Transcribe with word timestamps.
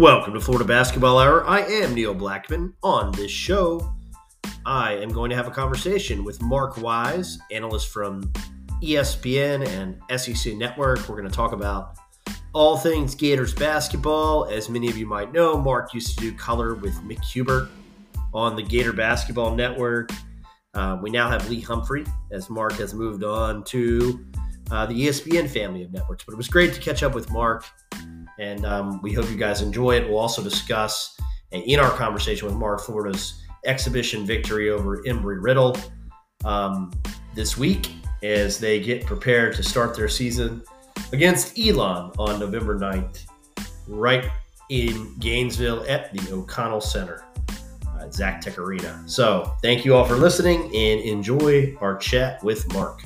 Welcome 0.00 0.32
to 0.32 0.40
Florida 0.40 0.64
Basketball 0.64 1.18
Hour. 1.18 1.46
I 1.46 1.60
am 1.60 1.92
Neil 1.92 2.14
Blackman. 2.14 2.72
On 2.82 3.12
this 3.12 3.30
show, 3.30 3.92
I 4.64 4.94
am 4.94 5.10
going 5.10 5.28
to 5.28 5.36
have 5.36 5.46
a 5.46 5.50
conversation 5.50 6.24
with 6.24 6.40
Mark 6.40 6.78
Wise, 6.78 7.38
analyst 7.50 7.90
from 7.90 8.22
ESPN 8.82 9.68
and 9.68 10.18
SEC 10.18 10.54
Network. 10.54 11.06
We're 11.06 11.16
going 11.16 11.28
to 11.28 11.34
talk 11.34 11.52
about 11.52 11.98
all 12.54 12.78
things 12.78 13.14
Gators 13.14 13.52
basketball. 13.52 14.46
As 14.46 14.70
many 14.70 14.88
of 14.88 14.96
you 14.96 15.04
might 15.04 15.34
know, 15.34 15.58
Mark 15.58 15.92
used 15.92 16.16
to 16.16 16.30
do 16.30 16.34
color 16.34 16.76
with 16.76 16.94
Mick 17.02 17.68
on 18.32 18.56
the 18.56 18.62
Gator 18.62 18.94
Basketball 18.94 19.54
Network. 19.54 20.12
Uh, 20.72 20.96
we 21.02 21.10
now 21.10 21.28
have 21.28 21.46
Lee 21.50 21.60
Humphrey, 21.60 22.06
as 22.30 22.48
Mark 22.48 22.72
has 22.78 22.94
moved 22.94 23.22
on 23.22 23.64
to 23.64 24.24
uh, 24.70 24.86
the 24.86 24.94
ESPN 24.94 25.46
family 25.46 25.82
of 25.82 25.92
networks. 25.92 26.24
But 26.24 26.32
it 26.32 26.38
was 26.38 26.48
great 26.48 26.72
to 26.72 26.80
catch 26.80 27.02
up 27.02 27.14
with 27.14 27.30
Mark, 27.30 27.66
and 28.40 28.64
um, 28.64 29.00
we 29.02 29.12
hope 29.12 29.30
you 29.30 29.36
guys 29.36 29.60
enjoy 29.60 29.96
it. 29.96 30.08
We'll 30.08 30.18
also 30.18 30.42
discuss 30.42 31.16
in 31.52 31.78
our 31.78 31.90
conversation 31.90 32.48
with 32.48 32.56
Mark 32.56 32.80
Florida's 32.80 33.42
exhibition 33.66 34.24
victory 34.24 34.70
over 34.70 35.02
Embry 35.02 35.42
Riddle 35.42 35.76
um, 36.44 36.90
this 37.34 37.58
week 37.58 37.92
as 38.22 38.58
they 38.58 38.80
get 38.80 39.04
prepared 39.04 39.54
to 39.56 39.62
start 39.62 39.94
their 39.94 40.08
season 40.08 40.62
against 41.12 41.58
Elon 41.58 42.12
on 42.18 42.40
November 42.40 42.78
9th, 42.78 43.26
right 43.86 44.30
in 44.70 45.14
Gainesville 45.18 45.84
at 45.88 46.12
the 46.12 46.32
O'Connell 46.32 46.80
Center. 46.80 47.24
Exactech 48.00 48.56
Arena. 48.56 49.02
So, 49.06 49.52
thank 49.62 49.84
you 49.84 49.94
all 49.94 50.04
for 50.04 50.16
listening 50.16 50.64
and 50.74 51.00
enjoy 51.00 51.76
our 51.80 51.96
chat 51.96 52.42
with 52.42 52.72
Mark. 52.72 53.02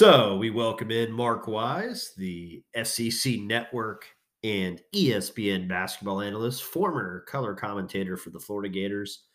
So, 0.00 0.38
we 0.38 0.48
welcome 0.48 0.90
in 0.90 1.12
Mark 1.12 1.46
Wise, 1.46 2.14
the 2.16 2.62
SEC 2.84 3.34
Network 3.40 4.06
and 4.42 4.80
ESPN 4.94 5.68
basketball 5.68 6.22
analyst, 6.22 6.62
former 6.62 7.20
color 7.28 7.54
commentator 7.54 8.16
for 8.16 8.30
the 8.30 8.40
Florida 8.40 8.70
Gators 8.70 9.26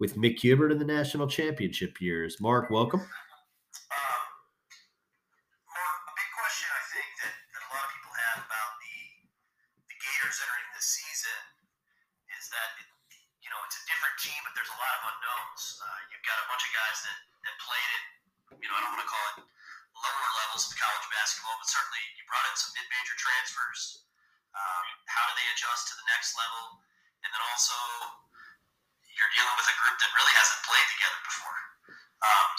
with 0.00 0.16
Mick 0.16 0.40
Hubert 0.40 0.72
in 0.72 0.80
the 0.80 0.84
national 0.84 1.28
championship 1.28 2.00
years. 2.00 2.40
Mark, 2.40 2.68
welcome. 2.68 3.00
certainly 21.68 22.02
you 22.16 22.24
brought 22.24 22.48
in 22.48 22.56
some 22.56 22.72
mid-major 22.72 23.16
transfers. 23.20 24.08
Um, 24.56 24.86
how 25.04 25.28
do 25.28 25.32
they 25.36 25.48
adjust 25.52 25.92
to 25.92 25.94
the 26.00 26.06
next 26.08 26.32
level? 26.34 26.80
And 27.22 27.28
then 27.28 27.42
also, 27.52 27.76
you're 29.04 29.32
dealing 29.36 29.56
with 29.60 29.68
a 29.68 29.76
group 29.84 29.96
that 30.00 30.10
really 30.16 30.34
hasn't 30.34 30.62
played 30.64 30.88
together 30.96 31.20
before. 31.28 31.58
Um, 32.18 32.50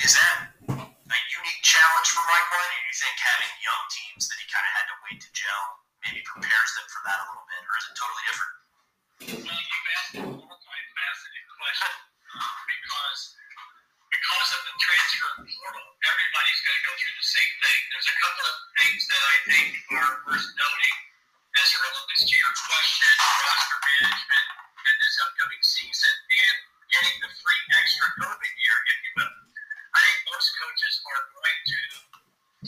is 0.00 0.12
that 0.16 0.36
a 0.64 1.18
unique 1.36 1.62
challenge 1.62 2.08
for 2.10 2.24
Mike 2.26 2.48
White? 2.50 2.64
Or 2.64 2.80
do 2.80 2.88
you 2.88 2.96
think 2.96 3.16
having 3.20 3.52
young 3.60 3.82
teams 3.92 4.24
that 4.26 4.38
he 4.40 4.46
kind 4.48 4.66
of 4.66 4.72
had 4.74 4.86
to 4.88 4.96
wait 5.06 5.18
to 5.20 5.30
gel 5.36 5.64
maybe 6.06 6.24
prepares 6.24 6.70
them 6.80 6.86
for 6.88 7.00
that 7.04 7.20
a 7.20 7.26
little 7.28 7.44
bit, 7.44 7.60
or 7.60 7.74
is 7.76 7.86
it 7.86 7.94
totally 7.94 8.24
different? 8.24 8.54
Well, 9.20 9.60
you've 9.60 9.90
asked 10.00 10.16
a 10.16 10.22
multifaceted 10.24 11.44
question 11.60 11.92
because 12.72 13.20
because 14.20 14.52
of 14.52 14.62
the 14.68 14.76
transfer 14.76 15.32
portal, 15.48 15.86
everybody's 16.04 16.60
going 16.60 16.76
to 16.76 16.84
go 16.84 16.92
through 16.92 17.16
the 17.16 17.24
same 17.24 17.52
thing. 17.56 17.80
There's 17.88 18.10
a 18.12 18.18
couple 18.20 18.44
of 18.52 18.56
things 18.76 19.00
that 19.08 19.22
I 19.24 19.36
think 19.48 19.68
are 19.96 20.16
worth 20.28 20.48
noting 20.60 20.96
as 21.56 21.66
it 21.72 21.80
relates 21.80 22.28
to 22.28 22.34
your 22.36 22.52
question, 22.68 23.12
roster 23.16 23.80
management, 23.80 24.46
and 24.76 24.96
this 25.00 25.16
upcoming 25.24 25.64
season, 25.64 26.14
and 26.36 26.56
getting 26.92 27.16
the 27.24 27.32
free 27.32 27.62
extra 27.80 28.06
COVID 28.20 28.52
year, 28.60 28.76
if 28.92 28.98
you 29.08 29.12
will. 29.24 29.34
I 29.88 29.98
think 30.04 30.18
most 30.28 30.48
coaches 30.52 30.94
are 31.00 31.24
going 31.40 31.58
to 31.64 31.80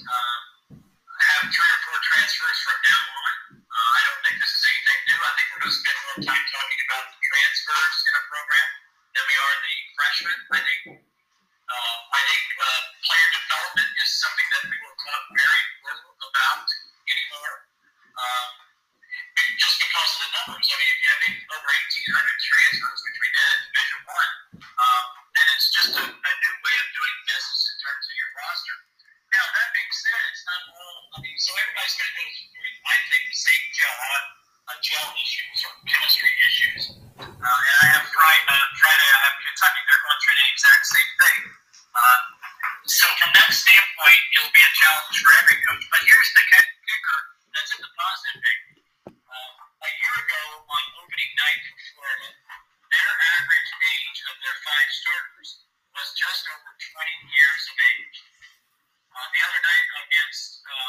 um, 0.08 0.40
have 0.80 1.52
three 1.52 1.68
or 1.68 1.80
four 1.84 2.00
transfers 2.00 2.58
from 2.64 2.78
now 2.80 3.02
on. 3.12 3.32
Uh, 3.60 3.90
I 3.92 4.00
don't 4.08 4.20
think 4.24 4.36
this 4.40 4.52
is 4.56 4.64
anything 4.72 5.00
new. 5.04 5.20
I 5.20 5.32
think 5.36 5.46
we're 5.52 5.62
going 5.68 5.76
to 5.76 5.80
spend 5.84 5.98
more 6.00 6.18
time 6.32 6.44
talking 6.48 6.80
about 6.88 7.04
the 7.12 7.20
transfers 7.20 7.96
in 8.08 8.12
a 8.16 8.22
program 8.32 8.68
than 9.12 9.24
we 9.28 9.36
are 9.36 9.56
the 9.60 9.74
freshmen. 10.00 10.38
I 10.48 10.60
think 10.64 11.01
against 60.22 60.62
uh, 60.62 60.81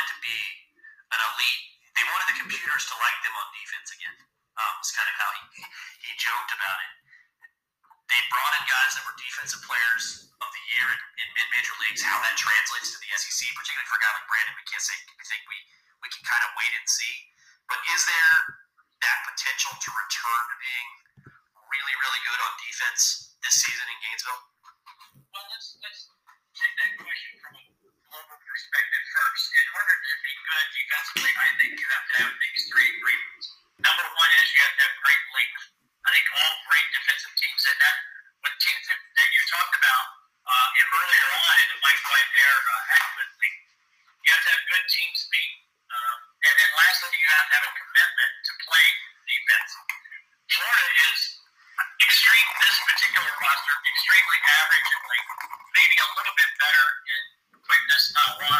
wanted 0.00 0.16
to 0.16 0.24
be 0.24 0.40
an 1.12 1.20
elite. 1.20 1.64
They 1.92 2.04
wanted 2.08 2.28
the 2.32 2.38
computers 2.40 2.88
to 2.88 2.94
like 2.96 3.20
them 3.20 3.36
on 3.36 3.46
defense 3.52 3.88
again. 3.92 4.16
Um, 4.56 4.80
kind 4.80 5.08
of 5.12 5.16
how 5.20 5.30
he, 5.36 5.44
he 6.08 6.10
joked 6.16 6.52
about 6.56 6.78
it. 6.80 6.92
They 8.08 8.20
brought 8.32 8.54
in 8.56 8.64
guys 8.64 8.96
that 8.96 9.04
were 9.04 9.16
defensive 9.20 9.60
players 9.60 10.32
of 10.40 10.48
the 10.48 10.62
year 10.72 10.88
in, 10.88 11.00
in 11.20 11.26
mid-major 11.36 11.76
leagues. 11.84 12.00
How 12.00 12.16
that 12.24 12.32
translates 12.40 12.96
to 12.96 12.98
the 13.04 13.12
SEC, 13.12 13.44
particularly 13.52 13.88
for 13.92 14.00
a 14.00 14.02
guy 14.02 14.12
like 14.16 14.24
Brandon 14.24 14.56
McKissic, 14.56 15.00
I 15.20 15.24
think 15.28 15.44
we 15.52 15.58
we 16.00 16.08
can 16.08 16.24
kind 16.24 16.44
of 16.48 16.56
wait 16.56 16.72
and 16.80 16.88
see. 16.88 17.14
But 17.68 17.84
is 17.92 18.00
there 18.08 18.36
that 19.04 19.18
potential 19.28 19.76
to 19.76 19.88
return 19.92 20.42
to 20.48 20.56
being 20.64 20.88
really, 21.68 21.94
really 22.00 22.20
good 22.24 22.40
on 22.40 22.52
defense 22.56 23.36
this 23.44 23.60
season 23.60 23.84
in 23.84 23.98
Gainesville? 24.00 24.42
Well, 25.28 25.44
let's 25.52 25.76
let's 25.84 26.08
take 26.56 26.74
that 26.80 26.96
question 27.04 27.39
perspective 28.60 29.04
first. 29.16 29.44
In 29.56 29.66
order 29.72 29.96
to 29.96 30.12
be 30.20 30.32
good 30.44 30.66
defensively, 30.76 31.32
I 31.32 31.48
think 31.56 31.70
you 31.80 31.88
have 31.96 32.06
to 32.12 32.14
have 32.28 32.34
these 32.36 32.62
three 32.68 32.88
agreements. 32.92 33.46
Number 33.80 34.04
one 34.04 34.30
is 34.36 34.52
you 34.52 34.60
have 34.68 34.76
to 34.76 34.84
have 34.84 34.96
great 35.00 35.24
length. 35.32 35.64
I 36.04 36.08
think 36.12 36.26
all 36.28 36.54
great 36.68 36.88
defensive 36.92 37.34
teams, 37.40 37.62
and 37.72 37.78
that 37.80 37.96
with 38.44 38.56
teams 38.60 38.84
that, 38.84 39.00
that 39.00 39.28
you 39.32 39.40
talked 39.48 39.74
about 39.80 40.04
uh, 40.44 40.68
earlier 40.76 41.28
on 41.40 41.54
in 41.56 41.68
the 41.72 41.78
Mike 41.80 42.04
White 42.04 42.32
era, 42.36 42.60
uh, 42.68 42.96
adequately, 43.00 43.52
you 44.28 44.28
have 44.28 44.44
to 44.44 44.50
have 44.52 44.62
good 44.68 44.84
team 44.92 45.10
speed. 45.16 45.52
Um, 45.88 46.16
and 46.44 46.54
then 46.60 46.70
lastly, 46.76 47.16
you 47.16 47.28
have 47.32 47.46
to 47.48 47.54
have 47.56 47.64
a 47.64 47.74
commitment 47.80 48.32
to 48.44 48.52
playing 48.60 48.98
defense. 49.24 49.70
Florida 50.52 50.88
is 51.08 51.20
extreme, 51.80 52.48
this 52.60 52.76
particular 52.84 53.32
roster, 53.40 53.76
extremely 53.88 54.38
average 54.60 54.88
in 54.92 55.00
length, 55.00 55.32
maybe 55.72 55.96
a 55.96 56.08
little 56.12 56.36
bit 56.36 56.50
better 56.60 56.86
in 57.08 57.19
not 58.20 58.36
one. 58.50 58.59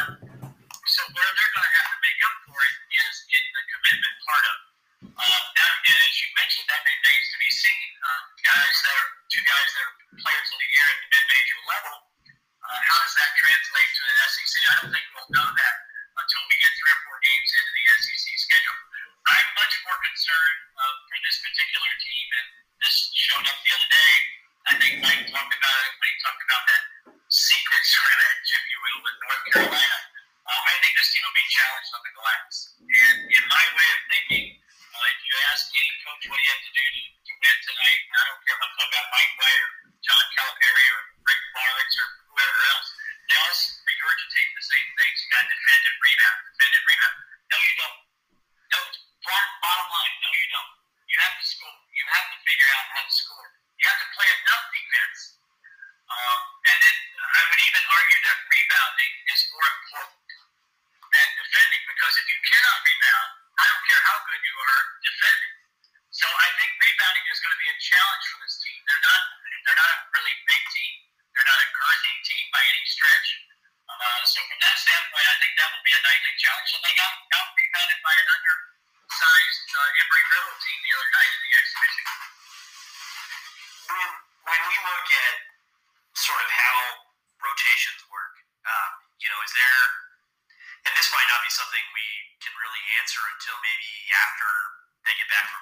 Got 45.31 45.47
to 45.47 45.55
defend 45.55 46.50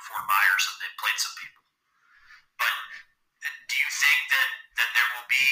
Fort 0.08 0.25
Myers 0.25 0.64
and 0.72 0.76
they've 0.81 0.99
played 0.99 1.19
some 1.20 1.37
people. 1.37 1.62
But 2.56 2.75
do 3.44 3.76
you 3.76 3.90
think 3.93 4.20
that, 4.32 4.50
that 4.81 4.90
there 4.96 5.08
will 5.14 5.28
be, 5.28 5.46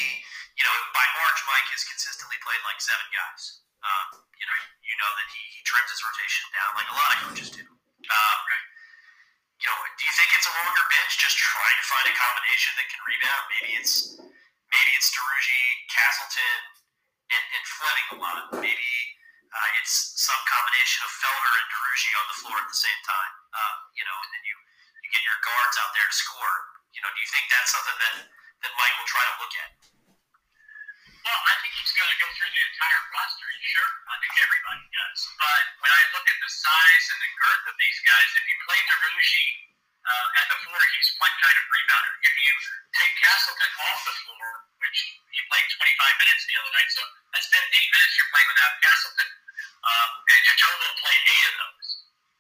you 0.57 0.65
know, 0.65 0.77
by 0.97 1.05
March, 1.21 1.39
Mike 1.45 1.69
has 1.71 1.85
consistently 1.85 2.41
played 2.41 2.63
like 2.65 2.81
seven 2.81 3.07
guys. 3.13 3.61
Um, 3.85 4.25
you 4.35 4.47
know, 4.49 4.59
you 4.83 4.97
know 4.99 5.13
that 5.15 5.29
he, 5.31 5.43
he 5.53 5.61
trims 5.63 5.93
his 5.93 6.01
rotation 6.01 6.49
down 6.57 6.71
like 6.75 6.89
a 6.91 6.97
lot 6.97 7.11
of 7.13 7.19
coaches 7.29 7.49
do. 7.53 7.63
Um, 7.63 8.41
you 9.61 9.67
know, 9.69 9.79
do 9.95 10.03
you 10.03 10.15
think 10.17 10.29
it's 10.33 10.49
a 10.49 10.55
longer 10.65 10.85
bench 10.91 11.13
just 11.21 11.37
trying 11.37 11.79
to 11.79 11.87
find 11.87 12.07
a 12.09 12.15
combination 12.17 12.73
that 12.81 12.87
can 12.89 13.01
rebound? 13.05 13.43
Maybe 13.53 13.71
it's 13.79 13.95
maybe 14.17 14.91
it's 14.97 15.09
Duruji, 15.13 15.63
Castleton, 15.93 16.61
and, 17.31 17.45
and 17.57 17.65
Fleming 17.69 18.09
a 18.11 18.17
lot. 18.21 18.43
Maybe 18.59 18.93
uh, 19.53 19.79
it's 19.81 20.17
some 20.19 20.41
combination 20.49 21.05
of 21.05 21.11
Felder 21.21 21.55
and 21.57 21.69
Duruji 21.73 22.11
on 22.17 22.27
the 22.27 22.37
floor 22.43 22.57
at 22.59 22.69
the 22.69 22.81
same 22.81 23.01
time. 23.05 23.33
You 23.97 24.05
know, 24.05 24.19
and 24.21 24.31
then 24.37 24.45
you 24.45 24.57
you 25.03 25.09
get 25.11 25.25
your 25.25 25.41
guards 25.41 25.77
out 25.81 25.91
there 25.97 26.07
to 26.07 26.17
score. 26.17 26.57
You 26.93 27.01
know, 27.01 27.11
do 27.13 27.19
you 27.21 27.31
think 27.33 27.49
that's 27.49 27.73
something 27.73 27.99
that 27.99 28.15
that 28.29 28.73
Mike 28.77 28.95
will 29.01 29.09
try 29.09 29.25
to 29.25 29.35
look 29.41 29.55
at? 29.57 29.71
Well, 31.27 31.43
I 31.43 31.55
think 31.59 31.75
he's 31.75 31.91
going 31.91 32.07
to 32.07 32.21
go 32.23 32.29
through 32.39 32.55
the 32.55 32.65
entire 32.71 33.03
roster. 33.11 33.51
Sure, 33.67 33.91
I 34.07 34.15
think 34.23 34.31
everybody 34.39 34.85
does. 34.95 35.21
But 35.43 35.65
when 35.83 35.91
I 35.91 36.03
look 36.15 36.23
at 36.23 36.39
the 36.39 36.51
size 36.55 37.05
and 37.11 37.19
the 37.19 37.33
girth 37.35 37.65
of 37.67 37.75
these 37.83 37.99
guys, 38.07 38.31
if 38.39 38.45
you 38.47 38.57
play 38.63 38.79
Duruji 38.87 39.47
uh, 40.07 40.39
at 40.39 40.47
the 40.55 40.59
floor, 40.63 40.79
he's 40.95 41.11
one 41.19 41.35
kind 41.43 41.57
of 41.59 41.65
rebounder. 41.67 42.15
If 42.23 42.35
you 42.47 42.53
take 42.95 43.13
Castleton 43.27 43.73
off 43.91 44.01
the 44.07 44.17
floor, 44.23 44.47
which 44.79 44.99
he 45.35 45.41
played 45.51 45.67
25 45.67 46.23
minutes 46.23 46.43
the 46.47 46.57
other 46.63 46.73
night, 46.79 46.91
so 46.95 47.03
that's 47.35 47.51
15 47.51 47.59
minutes 47.75 48.13
you're 48.15 48.31
playing 48.31 48.51
without 48.55 48.73
Castleton, 48.87 49.29
um, 49.83 50.11
and 50.31 50.39
Jitoboh 50.47 50.95
played 51.03 51.23
eight 51.27 51.47
of 51.51 51.57
those. 51.59 51.89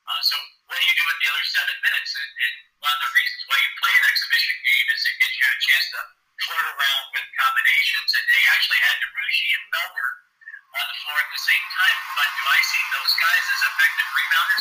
Uh, 0.07 0.23
so 0.23 0.37
what 0.71 0.79
do 0.79 0.85
you 0.87 0.95
do 0.95 0.96
with 1.07 1.19
the 1.23 1.29
other 1.31 1.47
seven 1.47 1.77
minutes? 1.81 2.11
And, 2.19 2.31
and 2.35 2.55
one 2.83 2.93
of 2.93 3.01
the 3.07 3.13
reasons 3.15 3.43
why 3.47 3.59
you 3.63 3.71
play 3.79 3.95
an 3.95 4.07
exhibition 4.11 4.57
game 4.67 4.87
is 4.91 5.01
it 5.07 5.17
gives 5.23 5.37
you 5.39 5.47
a 5.47 5.59
chance 5.63 5.87
to 5.95 6.01
flirt 6.47 6.67
around 6.67 7.05
with 7.15 7.27
combinations. 7.39 8.11
And 8.11 8.25
they 8.27 8.43
actually 8.51 8.83
had 8.83 8.97
Duruji 9.01 9.49
and 9.57 9.65
Felder 9.71 10.11
on 10.77 10.87
the 10.91 10.97
floor 11.07 11.19
at 11.23 11.31
the 11.31 11.43
same 11.43 11.67
time. 11.73 11.99
But 12.19 12.29
do 12.37 12.45
I 12.45 12.61
see 12.61 12.83
those 12.93 13.13
guys 13.17 13.45
as 13.47 13.63
effective 13.71 14.09
rebounders? 14.11 14.56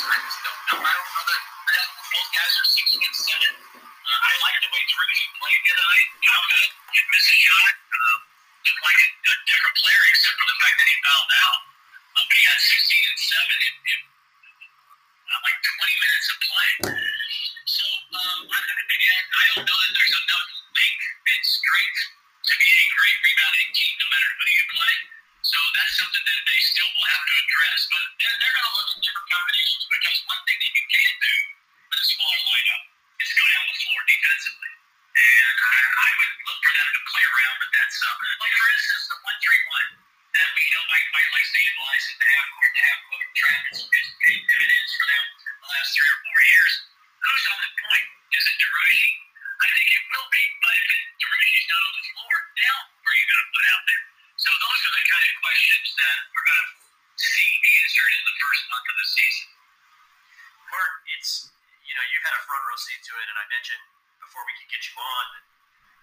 Before 64.21 64.43
we 64.45 64.53
could 64.61 64.69
get 64.69 64.81
you 64.85 64.95
on, 64.99 65.25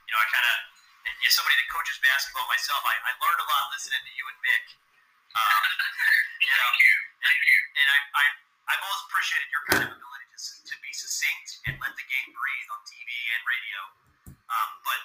you 0.07 0.11
know 0.13 0.21
I 0.21 0.27
kind 0.31 0.47
of 0.47 0.57
as 1.03 1.35
somebody 1.35 1.59
that 1.59 1.69
coaches 1.71 1.99
basketball 1.99 2.47
myself, 2.47 2.83
I, 2.87 2.95
I 2.95 3.13
learned 3.19 3.41
a 3.43 3.49
lot 3.51 3.71
listening 3.75 4.03
to 4.07 4.13
you 4.15 4.25
and 4.31 4.39
Mick. 4.43 4.67
Um, 5.35 5.63
you 6.43 6.51
know, 6.51 6.71
and, 7.27 7.37
and 7.79 7.89
I, 7.89 7.99
I, 8.15 8.25
I've 8.71 8.83
always 8.87 9.03
appreciated 9.11 9.49
your 9.51 9.65
kind 9.71 9.83
of 9.87 9.91
ability 9.99 10.27
to, 10.31 10.39
to 10.39 10.75
be 10.79 10.93
succinct 10.95 11.63
and 11.67 11.75
let 11.83 11.95
the 11.99 12.07
game 12.07 12.31
breathe 12.31 12.69
on 12.71 12.81
TV 12.87 13.11
and 13.11 13.41
radio. 13.43 13.79
Um, 14.47 14.71
but, 14.87 15.01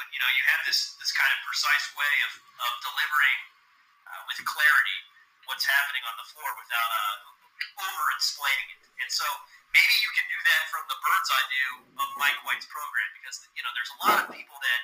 but 0.00 0.06
you 0.14 0.20
know, 0.20 0.30
you 0.36 0.44
have 0.48 0.62
this 0.64 0.96
this 0.96 1.12
kind 1.12 1.32
of 1.34 1.38
precise 1.44 1.86
way 1.96 2.14
of, 2.30 2.32
of 2.62 2.72
delivering 2.80 3.40
uh, 4.06 4.20
with 4.30 4.38
clarity 4.46 4.98
what's 5.50 5.66
happening 5.66 6.04
on 6.06 6.14
the 6.20 6.26
floor 6.30 6.50
without 6.56 6.90
uh, 6.92 7.84
over 7.84 8.04
explaining 8.16 8.68
it. 8.78 8.82
And 9.02 9.10
so 9.10 9.26
maybe 9.76 9.96
you 10.00 10.10
can 10.16 10.26
do 10.32 10.40
that 10.40 10.62
from 10.72 10.82
the 10.88 10.96
bird's 11.04 11.28
eye 11.28 11.46
view 11.52 11.70
of 12.00 12.08
Mike 12.16 12.40
White's 12.48 12.64
program 12.72 13.08
because 13.20 13.44
you 13.52 13.60
know 13.60 13.72
there's 13.76 13.92
a 13.92 13.98
lot 14.08 14.16
of 14.24 14.26
people 14.32 14.56
that 14.56 14.82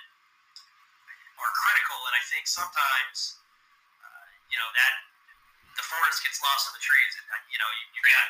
are 1.40 1.52
critical, 1.64 1.98
and 2.12 2.14
I 2.14 2.22
think 2.28 2.44
sometimes 2.44 3.40
uh, 4.04 4.26
you 4.52 4.58
know 4.60 4.68
that 4.76 4.94
the 5.80 5.84
forest 5.88 6.20
gets 6.20 6.36
lost 6.44 6.68
in 6.68 6.72
the 6.76 6.84
trees. 6.84 7.12
And, 7.16 7.26
uh, 7.32 7.40
you 7.48 7.56
know, 7.56 7.70
you, 7.72 7.84
you 7.96 8.00
got 8.04 8.28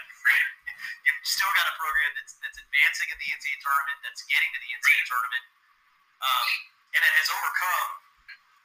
you've 1.07 1.23
still 1.27 1.51
got 1.59 1.67
a 1.67 1.75
program 1.75 2.11
that's 2.15 2.39
that's 2.39 2.59
advancing 2.63 3.11
in 3.11 3.19
the 3.19 3.29
NCAA 3.35 3.59
tournament, 3.59 3.99
that's 4.07 4.23
getting 4.31 4.51
to 4.55 4.59
the 4.63 4.71
NCAA 4.71 5.03
tournament, 5.11 5.45
um, 6.23 6.49
and 6.95 7.01
it 7.03 7.13
has 7.19 7.29
overcome 7.35 7.91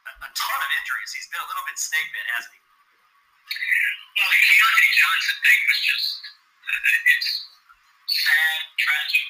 a, 0.06 0.12
a 0.22 0.30
ton 0.38 0.60
of 0.62 0.70
injuries. 0.78 1.10
He's 1.18 1.30
been 1.34 1.42
a 1.42 1.50
little 1.50 1.66
bit 1.66 1.82
snake 1.82 2.10
bit, 2.14 2.26
hasn't 2.38 2.54
he? 2.54 2.62
Well, 2.62 4.30
the 4.30 4.40
Keyontae 4.42 4.92
Johnson 4.98 5.38
thing 5.42 5.60
was 5.66 5.80
just 5.82 6.10
it's 6.68 7.48
sad, 8.08 8.60
tragic, 8.80 9.28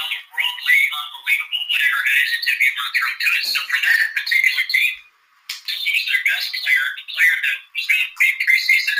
otherworldly, 0.00 0.80
unbelievable, 0.96 1.64
whatever 1.68 1.98
it 2.00 2.16
is, 2.24 2.30
it's 2.40 2.48
immune 2.48 2.80
to 3.20 3.28
it. 3.36 3.44
So 3.52 3.60
for 3.68 3.80
that 3.84 4.00
particular 4.16 4.64
team 4.64 4.94
to 5.44 5.74
lose 5.76 6.04
their 6.08 6.22
best 6.24 6.48
player, 6.56 6.84
the 6.96 7.06
player 7.12 7.36
that 7.44 7.58
was 7.68 7.84
going 7.84 8.04
to 8.04 8.10
be 8.16 8.28
preseason 8.40 8.98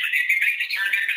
and 0.00 0.12
if 0.16 0.26
you 0.32 0.38
make 0.40 0.56
the 0.62 0.68
tournament 0.72 1.11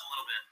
a 0.00 0.08
little 0.10 0.28
bit. 0.28 0.42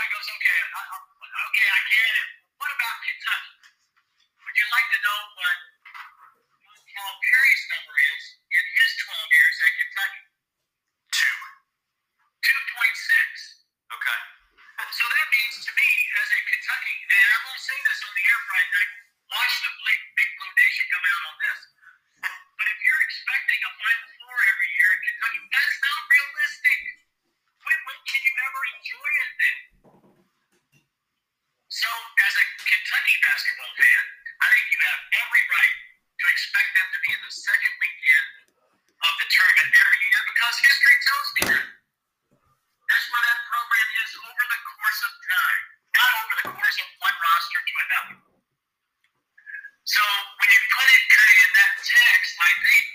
everybody 0.00 0.16
goes, 0.16 0.32
okay, 0.32 0.60
I, 0.64 0.80
I, 0.80 0.96
okay, 1.44 1.68
I 1.68 1.80
get 1.92 2.12
it. 2.24 2.28
What 2.56 2.70
about 2.72 2.96
Kentucky? 3.04 3.52
Would 4.40 4.56
you 4.56 4.66
like 4.72 4.88
to 4.96 4.98
know 5.04 5.18
what 5.36 5.56
that 51.60 51.72
text, 51.84 52.34
I 52.40 52.50
think, 52.64 52.89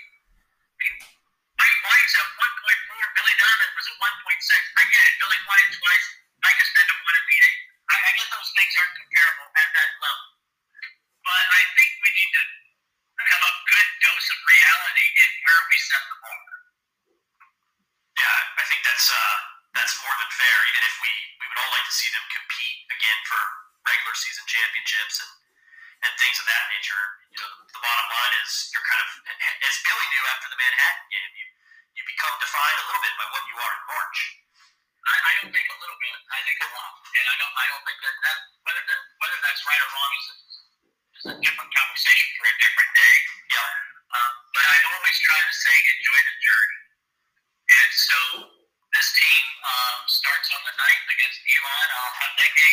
um, 49.96 50.04
starts 50.04 50.48
on 50.52 50.60
the 50.60 50.74
9th 50.76 51.06
against 51.08 51.40
Elon 51.40 51.88
uh, 51.88 52.10
Handeke, 52.20 52.70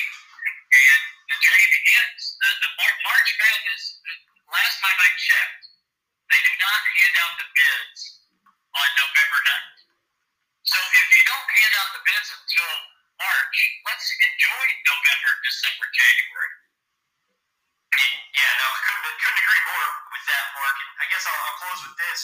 and 0.75 1.01
the 1.31 1.37
journey 1.39 1.69
begins. 1.71 2.21
The, 2.43 2.49
the 2.67 2.71
March 2.75 3.29
Madness, 3.39 3.83
last 4.51 4.75
time 4.83 4.99
I 4.99 5.09
checked, 5.15 5.63
they 6.27 6.41
do 6.43 6.53
not 6.59 6.81
hand 6.83 7.15
out 7.23 7.33
the 7.39 7.47
bids 7.47 7.99
on 8.75 8.87
November 8.99 9.39
9th. 9.39 9.79
So 10.67 10.79
if 10.79 11.07
you 11.15 11.23
don't 11.31 11.49
hand 11.63 11.73
out 11.79 11.89
the 11.95 12.03
bids 12.03 12.27
until 12.27 12.71
March, 13.19 13.57
let's 13.87 14.07
enjoy 14.11 14.65
November, 14.83 15.31
December, 15.47 15.87
January. 15.95 16.53
Yeah, 18.33 18.51
no, 18.57 18.67
couldn't, 18.89 19.05
couldn't 19.21 19.41
agree 19.45 19.63
more 19.69 19.89
with 20.11 20.25
that, 20.25 20.45
Mark. 20.57 20.75
And 20.81 20.89
I 20.97 21.05
guess 21.13 21.23
I'll, 21.29 21.41
I'll 21.45 21.59
close 21.61 21.81
with 21.85 21.97
this. 22.01 22.19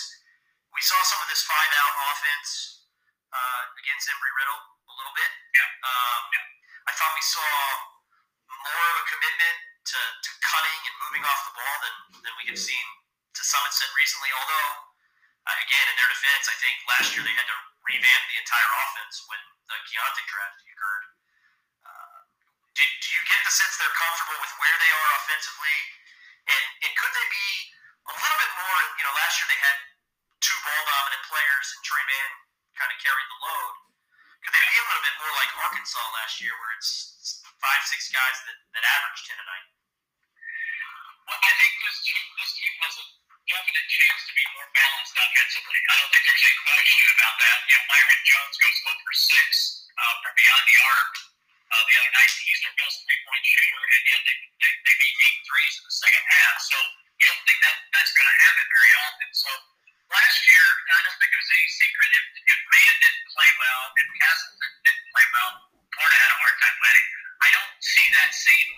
We 0.73 0.81
saw 0.81 0.97
some 1.05 1.21
of 1.21 1.29
this 1.29 1.45
five 1.45 1.71
out 1.85 1.93
offense 2.09 2.49
uh, 3.29 3.61
against 3.77 4.09
Embry 4.09 4.33
Riddle 4.33 4.78
little 4.99 5.15
bit. 5.15 5.31
Yeah. 5.55 5.69
Um, 5.87 6.21
yeah. 6.35 6.45
I 6.87 6.91
thought 6.93 7.13
we 7.15 7.23
saw 7.23 7.49
more 8.49 8.87
of 8.91 8.97
a 8.99 9.05
commitment 9.07 9.57
to, 9.95 9.99
to 9.99 10.29
cutting 10.43 10.81
and 10.83 10.95
moving 11.07 11.23
off 11.23 11.41
the 11.47 11.55
ball 11.55 11.75
than, 11.81 11.95
than 12.27 12.33
we 12.37 12.45
have 12.51 12.59
seen 12.59 12.85
to 13.33 13.41
some 13.41 13.63
extent 13.63 13.89
recently. 13.95 14.31
Although, 14.35 14.69
uh, 15.47 15.57
again, 15.63 15.85
in 15.89 15.95
their 15.95 16.11
defense, 16.11 16.45
I 16.51 16.57
think 16.59 16.75
last 16.91 17.07
year 17.15 17.23
they 17.23 17.33
had 17.33 17.47
to 17.47 17.57
revamp 17.87 18.23
the 18.27 18.37
entire 18.43 18.71
offense 18.83 19.15
when 19.31 19.41
the 19.71 19.77
Keyontae 19.87 20.27
tragedy 20.27 20.67
occurred. 20.75 21.05
Uh, 21.87 22.19
do, 22.75 22.83
do 22.83 23.07
you 23.15 23.21
get 23.25 23.39
the 23.47 23.53
sense 23.55 23.73
they're 23.79 23.97
comfortable 23.97 24.37
with 24.43 24.53
where 24.59 24.77
they 24.77 24.91
are 24.91 25.09
offensively? 25.23 25.77
Last 36.29 36.45
year, 36.45 36.53
where 36.53 36.73
it's 36.77 37.41
five, 37.57 37.81
six 37.89 38.13
guys 38.13 38.37
that, 38.45 38.57
that 38.77 38.85
average 38.85 39.17
10 39.25 39.33
a 39.33 39.45
night? 39.49 39.67
Well, 41.25 41.41
I 41.41 41.51
think 41.57 41.73
this 41.81 42.05
team, 42.05 42.21
this 42.37 42.53
team 42.53 42.73
has 42.85 42.93
a 43.01 43.05
definite 43.49 43.87
chance 43.89 44.21
to 44.29 44.33
be 44.37 44.45
more 44.53 44.69
balanced 44.69 45.17
offensively. 45.17 45.79
I 45.89 45.93
don't 45.97 46.09
think 46.13 46.21
there's 46.29 46.45
any 46.45 46.59
question 46.69 47.05
about 47.17 47.33
that. 47.33 47.57
You 47.65 47.75
know, 47.81 47.85
Myreon 47.89 48.21
Jones 48.29 48.55
goes 48.61 48.77
0 48.77 48.93
for 48.93 49.15
6 49.17 49.89
uh, 49.89 50.13
from 50.21 50.33
beyond 50.37 50.63
the 50.69 50.77
arc 50.85 51.13
uh, 51.73 51.83
the 51.89 51.95
other 51.97 52.13
night. 52.13 52.29
He's 52.45 52.61
their 52.61 52.77
best 52.77 53.01
three 53.09 53.21
point 53.25 53.43
shooter, 53.49 53.81
and 53.89 54.03
yet 54.05 54.21
they, 54.21 54.37
they, 54.37 54.71
they 54.85 54.95
made 55.01 55.17
eight 55.17 55.39
threes 55.49 55.73
in 55.81 55.83
the 55.89 55.95
second 55.97 56.25
half. 56.29 56.55
So 56.61 56.77
you 57.17 57.25
don't 57.25 57.41
think 57.49 57.57
that 57.65 57.73
that's 57.89 58.13
going 58.13 58.29
to 58.29 58.37
happen 58.37 58.65
very 58.69 58.93
often. 59.01 59.29
So 59.33 59.49
last 60.13 60.37
year, 60.45 60.65
I 60.93 60.99
don't 61.09 61.17
think 61.17 61.33
it 61.33 61.41
was 61.41 61.51
any 61.57 61.69
secret. 61.73 62.09
If, 62.21 62.25
if 62.37 62.59
Mann 62.69 62.95
didn't 63.01 63.25
play 63.33 63.49
well, 63.65 63.81
if 63.97 64.07
Castleton 64.13 64.73
didn't 64.85 65.07
play 65.09 65.25
well, 65.33 65.53
Florida 65.99 66.17
had 66.21 66.31
a 66.31 66.39
hard 66.39 66.55
time 66.63 66.77
winning. 66.79 67.07
I 67.43 67.49
don't 67.51 67.73
see 67.83 68.07
that 68.15 68.31
same 68.31 68.69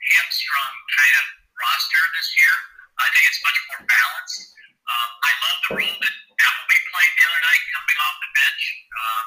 hamstrung 0.00 0.74
kind 0.96 1.14
of 1.20 1.26
roster 1.60 2.02
this 2.16 2.28
year. 2.40 2.56
I 3.00 3.06
think 3.12 3.24
it's 3.28 3.42
much 3.44 3.58
more 3.68 3.82
balanced. 3.84 4.40
Um, 4.80 5.10
I 5.20 5.32
love 5.44 5.58
the 5.60 5.70
role 5.76 5.98
that 6.00 6.14
Appleby 6.40 6.78
played 6.88 7.12
the 7.20 7.24
other 7.28 7.42
night 7.44 7.62
coming 7.68 7.98
off 8.00 8.16
the 8.16 8.30
bench. 8.32 8.62
Um, 8.96 9.24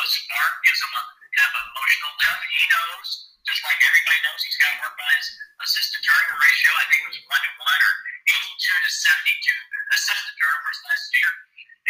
a 0.00 0.08
spark, 0.08 0.52
gives 0.64 0.80
him 0.80 0.92
a 0.96 1.02
kind 1.36 1.48
of 1.52 1.54
emotional 1.68 2.12
lift. 2.16 2.42
He 2.50 2.64
knows, 2.72 3.08
just 3.44 3.60
like 3.64 3.78
everybody 3.84 4.18
knows, 4.24 4.40
he's 4.42 4.58
got 4.60 4.70
to 4.74 4.78
work 4.80 4.96
on 4.96 5.10
his 5.20 5.28
assist 5.60 5.88
to 5.94 5.98
turnover 6.00 6.40
ratio. 6.40 6.70
I 6.74 6.86
think 6.88 6.98
it 7.04 7.08
was 7.12 7.20
1 7.20 7.28
to 7.28 7.52
1 7.60 7.86
or 7.86 7.94
82 8.56 8.84
to 8.84 8.90
72 8.90 9.96
assist 9.96 10.22
to 10.24 10.32
turnovers 10.40 10.80
last 10.88 11.06
year. 11.12 11.30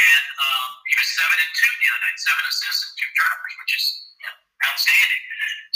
And 0.01 0.27
um, 0.39 0.71
he 0.87 0.95
was 0.97 1.09
7 1.13 1.29
and 1.29 1.53
2 1.53 1.81
the 1.83 1.89
other 1.91 2.03
night, 2.07 2.19
7 2.19 2.51
assists 2.51 2.83
and 2.89 2.95
2 2.99 3.19
turnovers, 3.19 3.55
which 3.61 3.73
is 3.77 3.85
you 4.21 4.27
know, 4.27 4.37
outstanding. 4.71 5.23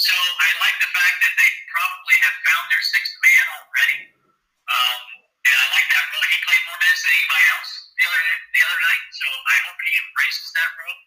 So 0.00 0.14
I 0.14 0.48
like 0.58 0.76
the 0.80 0.90
fact 0.90 1.16
that 1.22 1.34
they 1.38 1.50
probably 1.70 2.16
have 2.24 2.36
found 2.46 2.64
their 2.70 2.84
sixth 2.84 3.14
man 3.20 3.44
already. 3.58 3.98
Um, 4.64 5.00
and 5.44 5.56
I 5.60 5.66
like 5.76 5.86
that 5.92 6.04
role. 6.08 6.24
He 6.24 6.38
played 6.40 6.62
more 6.66 6.78
minutes 6.80 7.02
than 7.04 7.12
anybody 7.14 7.46
else 7.52 7.70
the 7.94 8.04
other 8.08 8.22
the 8.24 8.62
other 8.64 8.80
night, 8.80 9.04
so 9.12 9.28
I 9.28 9.56
hope 9.68 9.78
he 9.78 9.92
embraces 10.02 10.48
that 10.56 10.70
role. 10.74 11.00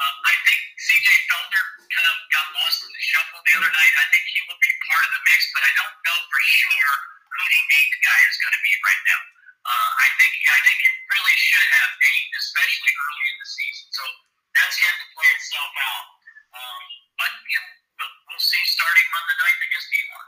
Um, 0.00 0.16
I 0.24 0.34
think 0.48 0.60
C.J. 0.80 1.08
Felder 1.28 1.64
kind 1.92 2.08
of 2.08 2.16
got 2.32 2.46
lost 2.56 2.80
in 2.80 2.88
the 2.88 3.02
shuffle 3.04 3.40
the 3.44 3.54
other 3.60 3.72
night. 3.72 3.94
I 4.00 4.06
think 4.08 4.24
he 4.32 4.40
will 4.48 4.56
be 4.56 4.72
part 4.88 5.04
of 5.04 5.12
the 5.12 5.22
mix, 5.28 5.40
but 5.52 5.60
I 5.60 5.72
don't 5.76 5.96
know 6.06 6.18
for 6.24 6.40
sure 6.40 6.94
who 7.36 7.42
the 7.44 7.62
eighth 7.68 7.96
guy 8.00 8.20
is 8.32 8.36
going 8.40 8.56
to 8.56 8.62
be 8.64 8.74
right 8.80 9.02
now. 9.04 9.20
Uh, 9.60 9.90
I 10.00 10.08
think 10.16 10.32
I 10.40 10.60
think 10.64 10.78
you 10.80 10.92
really 11.12 11.36
should 11.36 11.68
have 11.68 11.90
eight, 12.00 12.28
especially 12.32 12.92
early 12.96 13.26
in 13.28 13.36
the 13.44 13.48
season. 13.48 13.86
So 13.92 14.04
that's 14.56 14.76
yet 14.80 14.94
to 15.04 15.06
play 15.12 15.30
itself 15.36 15.72
out. 15.76 16.06
Um, 16.56 16.82
but 17.20 17.32
you 17.44 17.58
know, 17.60 17.70
we'll, 18.00 18.14
we'll 18.32 18.44
see 18.44 18.64
starting 18.72 19.06
Monday 19.12 19.36
night 19.36 19.58
against 19.68 19.88
D1. 19.92 20.26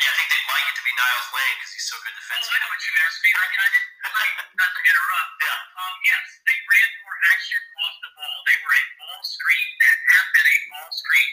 Yeah, 0.00 0.08
I 0.08 0.14
think 0.16 0.28
they'd 0.32 0.48
like 0.48 0.66
it 0.72 0.76
to 0.80 0.84
be 0.88 0.89
Niles 1.00 1.28
Lane 1.32 1.56
because 1.56 1.72
he's 1.72 1.88
so 1.88 1.96
good 2.04 2.12
Oh, 2.12 2.20
defensively. 2.20 2.52
I 2.52 2.58
know 2.60 2.70
what 2.76 2.82
you 2.84 2.92
asked 3.00 3.20
me. 3.24 3.30
I 3.32 3.46
mean, 3.48 3.60
I 3.64 3.68
didn't 3.72 4.14
like 4.20 4.34
not 4.60 4.70
to 4.76 4.80
interrupt. 4.84 5.32
Yeah. 5.40 5.60
Um, 5.80 5.94
yes, 6.04 6.24
they 6.44 6.56
ran 6.60 6.90
more 7.00 7.16
action 7.32 7.60
off 7.80 7.96
the 8.04 8.10
ball. 8.20 8.36
They 8.44 8.56
were 8.60 8.74
a 8.76 8.84
ball 9.00 9.20
screen 9.24 9.68
that 9.80 9.96
have 9.96 10.28
been 10.36 10.48
a 10.48 10.58
ball 10.68 10.90
screen 10.92 11.30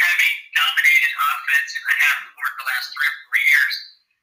heavy 0.00 0.32
dominated 0.56 1.12
offense 1.14 1.70
in 1.78 1.82
the 1.86 1.96
half 2.02 2.18
court 2.34 2.52
the 2.58 2.66
last 2.66 2.86
three 2.96 3.08
or 3.12 3.16
four 3.28 3.38
years. 3.38 3.74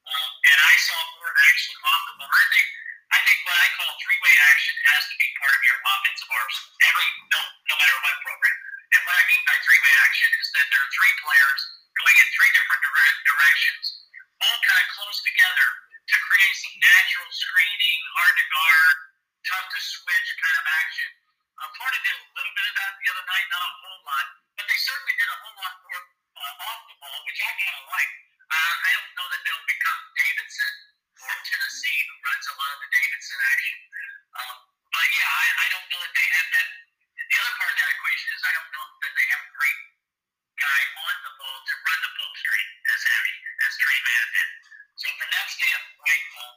Um, 0.02 0.32
and 0.50 0.58
I 0.60 0.74
saw 0.82 0.98
more 1.22 1.32
action 1.48 1.74
off 1.86 2.02
the 2.10 2.16
ball. 2.20 2.32
I 2.34 2.46
think 2.52 2.68
I 3.12 3.20
think 3.28 3.38
what 3.46 3.58
I 3.60 3.68
call 3.78 3.92
three 4.02 4.20
way 4.24 4.34
action 4.52 4.76
has 4.98 5.04
to 5.08 5.16
be 5.22 5.28
part 5.40 5.54
of 5.54 5.62
your 5.64 5.78
offensive 5.80 6.32
arsenal. 6.32 6.72
Every 6.90 7.08
no 7.32 7.40
no 7.70 7.76
matter 7.78 7.98
what 8.02 8.18
program. 8.26 8.58
And 8.98 9.02
what 9.08 9.16
I 9.16 9.24
mean 9.30 9.42
by 9.48 9.56
three 9.64 9.80
way 9.80 9.94
action 10.10 10.30
is 10.42 10.48
that 10.58 10.66
there 10.74 10.82
are 10.82 10.92
three 10.92 11.14
players 11.24 11.62
going 12.02 12.18
in 12.24 12.28
three 12.34 12.52
different 12.56 12.82
dire- 12.84 13.20
directions, 13.28 13.86
all 14.42 14.58
kind 14.62 14.82
of 14.82 14.88
close 14.98 15.20
together 15.22 15.68
to 16.02 16.16
create 16.28 16.56
some 16.58 16.76
natural 16.82 17.30
screening, 17.30 18.00
hard 18.18 18.36
to 18.36 18.46
guard, 18.50 18.98
tough 19.46 19.68
to 19.70 19.80
switch 19.80 20.30
kind 20.42 20.58
of 20.62 20.66
action. 20.82 21.10
Uh, 21.62 21.70
Florida 21.78 22.00
did 22.02 22.16
a 22.18 22.26
little 22.34 22.56
bit 22.58 22.66
of 22.68 22.76
that 22.82 22.92
the 22.98 23.08
other 23.14 23.26
night, 23.30 23.46
not 23.54 23.62
a 23.62 23.72
whole 23.86 24.02
lot, 24.02 24.28
but 24.58 24.66
they 24.66 24.80
certainly 24.82 25.14
did 25.14 25.30
a 25.30 25.38
whole 25.46 25.58
lot 25.62 25.74
more 25.86 26.02
uh, 26.42 26.54
off 26.66 26.82
the 26.90 26.96
ball, 26.98 27.20
which 27.30 27.38
I 27.38 27.52
kind 27.54 27.78
of 27.78 27.86
like. 27.86 28.12
Uh, 28.52 28.76
I 28.82 28.90
don't 28.98 29.12
know 29.16 29.28
that 29.30 29.42
they'll 29.46 29.68
become 29.70 30.00
Davidson 30.18 30.74
or 31.22 31.34
Tennessee, 31.46 32.00
who 32.10 32.14
runs 32.26 32.46
a 32.50 32.56
lot 32.58 32.72
of 32.76 32.80
the 32.82 32.90
Davidson 32.92 33.40
action. 33.46 33.78
Um, 34.42 34.56
but 34.92 35.08
yeah, 35.14 35.30
I, 35.30 35.48
I 35.54 35.68
don't 35.70 35.88
know 35.88 36.02
that 36.02 36.14
they 36.18 36.28
have 36.34 36.48
that. 36.50 36.68
The 37.16 37.38
other 37.46 37.56
part 37.62 37.72
of 37.72 37.78
that 37.80 37.90
equation 37.96 38.28
is 38.36 38.42
I 38.44 38.54
don't 38.58 38.72
know 38.74 38.86
that 39.06 39.14
they 39.16 39.28
have 39.32 39.44
a 39.46 39.52
great 39.56 39.80
guy 40.60 40.82
on 40.98 41.16
the 41.24 41.34
ball 41.40 41.58
to 41.62 41.74
run 41.80 42.00
the 42.04 42.12
ball 42.18 42.34
screen 42.36 42.70
as 42.92 43.02
heavy 43.06 43.36
as 43.70 43.72
Tre 43.78 43.96
Mann 44.02 44.28
did. 44.36 44.50
So 45.00 45.08
from 45.16 45.30
that 45.32 45.48
standpoint, 45.48 46.24
um, 46.42 46.54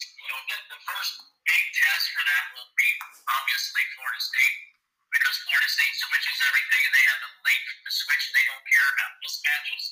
you 0.00 0.28
know, 0.32 0.40
the, 0.48 0.58
the 0.72 0.80
first 0.88 1.12
big 1.44 1.64
test 1.76 2.04
for 2.16 2.24
that 2.24 2.44
will 2.56 2.70
be 2.78 2.88
obviously 3.28 3.82
Florida 3.98 4.22
State 4.22 4.56
because 5.10 5.36
Florida 5.44 5.68
State 5.68 5.94
switches 5.98 6.38
everything 6.48 6.82
and 6.86 6.92
they 6.94 7.06
have 7.10 7.20
the 7.20 7.32
length 7.44 7.70
to 7.84 7.90
switch. 7.90 8.24
They 8.32 8.46
don't 8.46 8.64
care 8.64 8.88
about 8.94 9.10
mismatches. 9.20 9.84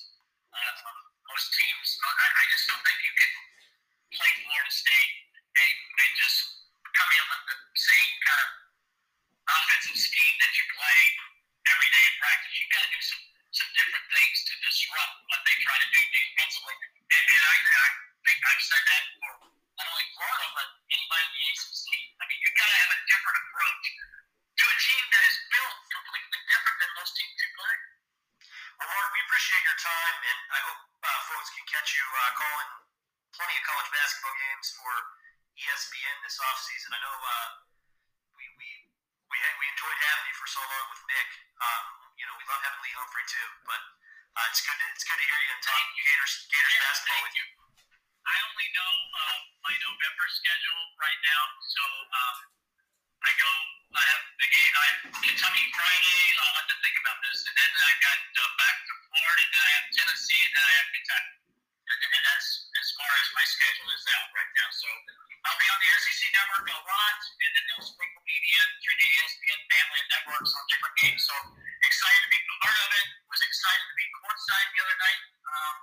Uh, 0.49 0.73
most 1.29 1.49
teams, 1.53 1.89
I, 2.01 2.27
I 2.33 2.45
just 2.49 2.65
don't 2.71 2.81
think 2.81 2.99
you 3.05 3.13
can 3.13 3.33
play 4.15 4.31
Florida 4.47 4.73
State 4.73 5.13
and, 5.59 5.75
and 5.77 6.11
just 6.17 6.39
come 6.97 7.11
in 7.13 7.25
with 7.29 7.43
the 7.53 7.57
same 7.77 8.13
kind 8.25 8.41
of 8.43 8.51
offensive 9.49 9.99
scheme 9.99 10.37
that 10.41 10.53
you 10.57 10.65
play 10.73 11.01
every 11.69 11.91
day 11.93 12.05
in 12.09 12.15
practice. 12.17 12.55
You've 12.57 12.73
got 12.73 12.85
to 12.89 12.91
do 12.95 13.03
some, 13.05 13.23
some 13.53 13.71
different 13.77 14.07
things 14.09 14.37
to 14.49 14.53
disrupt 14.65 15.15
what 15.29 15.41
they 15.45 15.57
try 15.61 15.77
to 15.77 15.89
do 15.93 16.01
defensively. 16.15 16.77
And, 17.13 17.25
and 17.29 17.43
I, 17.45 17.57
I 17.59 17.89
think 18.25 18.39
I've 18.45 18.65
said 18.65 18.85
that 18.89 19.05
for 19.21 19.31
not 19.79 19.87
only 19.89 20.07
Florida, 20.17 20.47
but 20.59 20.69
anybody 20.91 21.23
in 21.23 21.33
the 21.39 21.43
ACC. 21.55 21.87
I 22.19 22.23
mean, 22.27 22.39
you've 22.43 22.59
got 22.59 22.67
to 22.67 22.79
have 22.83 22.93
a 22.93 23.01
different 23.07 23.37
approach 23.47 23.87
to 24.59 24.65
a 24.67 24.77
team 24.83 25.05
that 25.07 25.25
is 25.31 25.39
built 25.55 25.79
completely 25.87 26.41
different 26.51 26.77
than 26.83 26.91
most 26.99 27.13
teams 27.15 27.37
you 27.39 27.51
play. 27.55 27.77
Well, 28.79 28.91
Mark, 28.91 29.11
we 29.15 29.23
appreciate 29.49 29.65
your 29.65 29.81
time, 29.81 30.17
and 30.29 30.41
I 30.53 30.61
hope 30.61 30.81
uh, 31.09 31.21
folks 31.33 31.49
can 31.57 31.65
catch 31.73 31.97
you 31.97 32.05
uh, 32.05 32.33
calling 32.37 32.71
plenty 33.33 33.57
of 33.57 33.65
college 33.65 33.89
basketball 33.97 34.37
games 34.45 34.69
for 34.77 34.93
ESPN 35.57 36.17
this 36.21 36.37
offseason. 36.37 36.93
I 36.93 37.01
know 37.01 37.17
uh, 37.17 37.49
we 38.37 38.45
we 38.61 38.69
we, 39.33 39.37
had, 39.41 39.57
we 39.57 39.65
enjoyed 39.73 40.01
having 40.05 40.29
you 40.29 40.37
for 40.37 40.49
so 40.53 40.61
long 40.61 40.85
with 40.93 41.01
Mick. 41.01 41.31
Um, 41.65 41.85
you 42.21 42.29
know, 42.29 42.37
we 42.37 42.45
love 42.45 42.61
having 42.61 42.77
Lee 42.85 42.93
Humphrey 42.93 43.25
too, 43.25 43.49
but 43.65 43.81
uh, 44.37 44.53
it's 44.53 44.61
good 44.61 44.77
to, 44.77 44.85
it's 44.93 45.07
good 45.09 45.17
to 45.17 45.25
hear 45.25 45.41
you 45.41 45.51
and 45.57 45.65
talk 45.65 45.81
Gators 45.97 46.35
Gators 46.53 46.69
Yeah, 46.69 46.85
basketball 46.85 47.23
with 47.25 47.37
you. 47.41 47.47
I 48.29 48.37
only 48.53 48.69
know 48.77 48.93
uh, 49.17 49.37
my 49.65 49.75
November 49.81 50.27
schedule 50.29 50.83
right 51.01 51.21
now, 51.25 51.43
so 51.65 51.85
um, 52.05 52.37
I 53.25 53.33
go. 53.33 53.53
I 53.97 54.05
have 54.13 54.25
the 54.29 54.49
game. 54.53 54.73
I 54.77 54.85
have 54.93 55.01
Kentucky 55.25 55.65
Friday. 55.73 56.21
I'll 56.37 56.57
have 56.61 56.69
to 56.69 56.79
think 56.85 56.97
about 57.01 57.17
this, 57.25 57.49
and 57.49 57.57
then 57.57 57.73
I 57.73 57.93
got 58.05 58.21
uh, 58.29 58.53
back 58.61 58.88
Florida. 59.09 59.45
Then 59.49 59.65
I 59.65 59.73
have 59.81 59.87
Tennessee, 59.93 60.43
and 60.45 60.53
then 60.55 60.65
I 60.65 60.75
have 60.79 60.89
Kentucky. 60.93 61.35
And, 61.89 62.01
and 62.05 62.23
that's 62.29 62.49
as 62.77 62.89
far 63.01 63.09
as 63.09 63.27
my 63.33 63.47
schedule 63.49 63.89
is 63.89 64.05
out 64.13 64.29
right 64.37 64.53
now. 64.61 64.69
So 64.77 64.89
I'll 65.49 65.57
be 65.57 65.69
on 65.73 65.81
the 65.81 65.91
SEC 65.97 66.21
network 66.37 66.67
a 66.69 66.81
lot, 66.85 67.21
and 67.41 67.51
then 67.57 67.65
they'll 67.73 67.89
sprinkle 67.89 68.23
me 68.29 68.37
in 68.37 68.69
through 68.85 68.97
the 69.01 69.09
ESPN 69.09 69.61
family 69.73 69.99
of 70.05 70.09
networks 70.13 70.53
on 70.53 70.63
different 70.69 70.97
games. 71.01 71.23
So 71.25 71.35
excited 71.81 72.23
to 72.27 72.31
be 72.31 72.41
part 72.61 72.79
of 72.85 72.91
it. 72.93 73.07
Was 73.33 73.41
excited 73.41 73.87
to 73.89 73.97
be 73.97 74.07
courtside 74.21 74.69
the 74.77 74.81
other 74.85 74.99
night. 75.01 75.21
Um, 75.49 75.75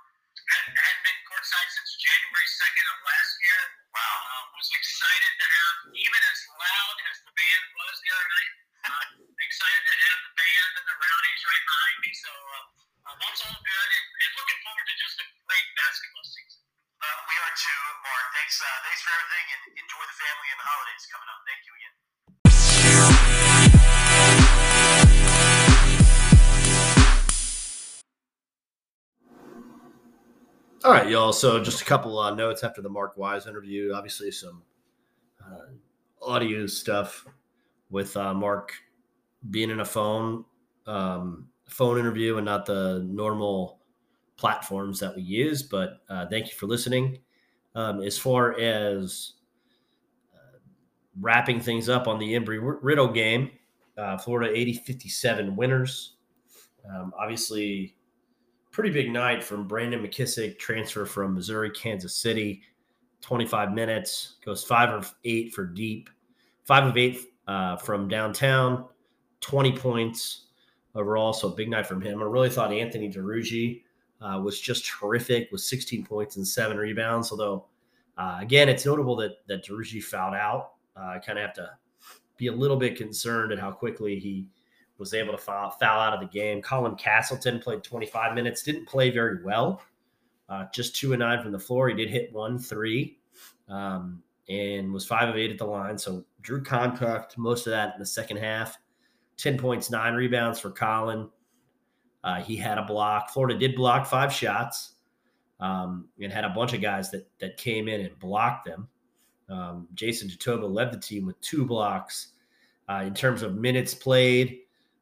hadn't, 0.46 0.76
hadn't 0.78 1.02
been 1.02 1.20
courtside 1.26 1.70
since 1.74 1.90
January 1.98 2.46
2nd 2.46 2.86
of 2.86 2.98
last 3.02 3.32
year. 3.42 3.60
Wow. 3.90 4.16
Uh, 4.22 4.42
was 4.54 4.68
excited 4.70 5.32
to 5.42 5.46
have, 5.50 5.76
even 5.98 6.20
as 6.30 6.40
loud 6.54 6.96
as 7.10 7.16
the 7.26 7.32
band 7.34 7.64
was 7.74 7.94
the 7.98 8.10
other 8.14 8.28
night, 8.30 8.52
uh, 8.86 9.04
excited 9.42 9.82
to 9.82 9.94
have 9.96 10.18
the 10.30 10.34
band 10.36 10.70
and 10.78 10.86
the 10.86 10.96
rowdies 11.02 11.42
right 11.42 11.64
behind 11.66 11.96
me. 12.06 12.10
So 12.14 12.30
uh, 12.30 12.85
uh, 13.06 13.14
that's 13.22 13.38
all 13.46 13.54
good, 13.54 13.90
and, 13.94 14.06
and 14.18 14.32
looking 14.34 14.58
forward 14.66 14.82
to 14.82 14.94
just 14.98 15.22
a 15.22 15.26
great 15.46 15.68
basketball 15.78 16.26
season. 16.26 16.58
Uh, 16.98 17.06
we 17.30 17.38
are 17.38 17.54
too, 17.54 17.80
Mark. 18.02 18.26
Thanks, 18.34 18.58
uh, 18.58 18.66
thanks 18.82 19.06
for 19.06 19.14
everything, 19.14 19.46
and 19.46 19.62
enjoy 19.78 20.02
the 20.10 20.18
family 20.18 20.48
and 20.50 20.58
the 20.58 20.66
holidays 20.66 21.06
coming 21.06 21.30
up. 21.30 21.38
Thank 21.46 21.62
you 21.70 21.72
again. 21.78 21.94
All 30.82 30.92
right, 30.92 31.08
y'all. 31.08 31.32
So 31.32 31.62
just 31.62 31.82
a 31.82 31.84
couple 31.84 32.18
uh, 32.18 32.34
notes 32.34 32.64
after 32.64 32.82
the 32.82 32.88
Mark 32.88 33.16
Wise 33.16 33.46
interview. 33.46 33.92
Obviously, 33.94 34.30
some 34.32 34.62
uh, 35.38 35.70
audio 36.22 36.66
stuff 36.66 37.24
with 37.88 38.16
uh, 38.16 38.34
Mark 38.34 38.72
being 39.50 39.70
in 39.70 39.78
a 39.78 39.84
phone 39.84 40.44
um, 40.86 41.48
phone 41.68 41.98
interview 41.98 42.36
and 42.36 42.44
not 42.44 42.66
the 42.66 43.04
normal 43.06 43.80
platforms 44.36 45.00
that 45.00 45.14
we 45.14 45.22
use. 45.22 45.62
But 45.62 46.00
uh, 46.08 46.26
thank 46.26 46.46
you 46.46 46.54
for 46.54 46.66
listening. 46.66 47.18
Um, 47.74 48.02
as 48.02 48.16
far 48.16 48.58
as 48.58 49.34
uh, 50.34 50.58
wrapping 51.20 51.60
things 51.60 51.88
up 51.88 52.08
on 52.08 52.18
the 52.18 52.34
Embry 52.34 52.58
Riddle 52.82 53.08
game, 53.08 53.50
uh, 53.98 54.18
Florida 54.18 54.54
80 54.54 54.74
57 54.74 55.56
winners. 55.56 56.14
Um, 56.88 57.12
obviously, 57.18 57.96
pretty 58.70 58.90
big 58.90 59.10
night 59.10 59.42
from 59.42 59.66
Brandon 59.66 60.02
McKissic, 60.02 60.58
transfer 60.58 61.04
from 61.04 61.34
Missouri, 61.34 61.70
Kansas 61.70 62.14
City. 62.14 62.62
25 63.22 63.72
minutes, 63.72 64.36
goes 64.44 64.62
five 64.62 64.90
of 64.90 65.12
eight 65.24 65.52
for 65.52 65.64
deep, 65.64 66.10
five 66.64 66.84
of 66.84 66.96
eight 66.96 67.18
uh, 67.48 67.76
from 67.76 68.06
downtown, 68.06 68.84
20 69.40 69.72
points 69.76 70.45
overall. 70.96 71.32
So 71.32 71.50
big 71.50 71.70
night 71.70 71.86
from 71.86 72.00
him. 72.00 72.20
I 72.20 72.24
really 72.24 72.50
thought 72.50 72.72
Anthony 72.72 73.08
Duruji 73.08 73.82
uh, 74.20 74.40
was 74.42 74.60
just 74.60 74.86
terrific 74.86 75.48
with 75.52 75.60
16 75.60 76.04
points 76.04 76.36
and 76.36 76.46
seven 76.46 76.76
rebounds. 76.76 77.30
Although, 77.30 77.66
uh, 78.18 78.38
again, 78.40 78.68
it's 78.68 78.86
notable 78.86 79.14
that 79.16 79.46
that 79.46 79.64
Duruji 79.64 80.02
fouled 80.02 80.34
out. 80.34 80.72
Uh, 80.96 81.14
I 81.14 81.18
kind 81.18 81.38
of 81.38 81.44
have 81.44 81.54
to 81.54 81.70
be 82.36 82.48
a 82.48 82.52
little 82.52 82.76
bit 82.76 82.96
concerned 82.96 83.52
at 83.52 83.58
how 83.58 83.70
quickly 83.70 84.18
he 84.18 84.48
was 84.98 85.12
able 85.14 85.32
to 85.32 85.38
foul, 85.38 85.70
foul 85.70 86.00
out 86.00 86.14
of 86.14 86.20
the 86.20 86.26
game. 86.26 86.62
Colin 86.62 86.96
Castleton 86.96 87.60
played 87.60 87.82
25 87.82 88.34
minutes, 88.34 88.62
didn't 88.62 88.86
play 88.86 89.10
very 89.10 89.44
well. 89.44 89.82
Uh, 90.48 90.64
just 90.72 90.96
two 90.96 91.12
and 91.12 91.20
nine 91.20 91.42
from 91.42 91.52
the 91.52 91.58
floor. 91.58 91.88
He 91.88 91.94
did 91.94 92.08
hit 92.08 92.32
one 92.32 92.58
three, 92.58 93.18
um, 93.68 94.22
and 94.48 94.92
was 94.92 95.04
five 95.04 95.28
of 95.28 95.36
eight 95.36 95.50
at 95.50 95.58
the 95.58 95.66
line. 95.66 95.98
So 95.98 96.24
drew 96.40 96.62
contact 96.62 97.36
most 97.36 97.66
of 97.66 97.72
that 97.72 97.94
in 97.94 97.98
the 97.98 98.06
second 98.06 98.36
half. 98.36 98.78
10 99.36 99.58
points, 99.58 99.90
nine 99.90 100.14
rebounds 100.14 100.58
for 100.58 100.70
Colin. 100.70 101.28
Uh, 102.24 102.42
he 102.42 102.56
had 102.56 102.78
a 102.78 102.82
block. 102.84 103.30
Florida 103.30 103.58
did 103.58 103.76
block 103.76 104.06
five 104.06 104.32
shots 104.32 104.94
um, 105.60 106.08
and 106.20 106.32
had 106.32 106.44
a 106.44 106.50
bunch 106.50 106.72
of 106.72 106.80
guys 106.80 107.10
that 107.10 107.28
that 107.38 107.56
came 107.56 107.88
in 107.88 108.00
and 108.00 108.18
blocked 108.18 108.66
them. 108.66 108.88
Um, 109.48 109.88
Jason 109.94 110.28
Jitoboh 110.28 110.72
led 110.72 110.92
the 110.92 110.98
team 110.98 111.24
with 111.24 111.40
two 111.40 111.64
blocks. 111.64 112.32
Uh, 112.88 113.04
in 113.06 113.14
terms 113.14 113.42
of 113.42 113.56
minutes 113.56 113.94
played, 113.94 114.60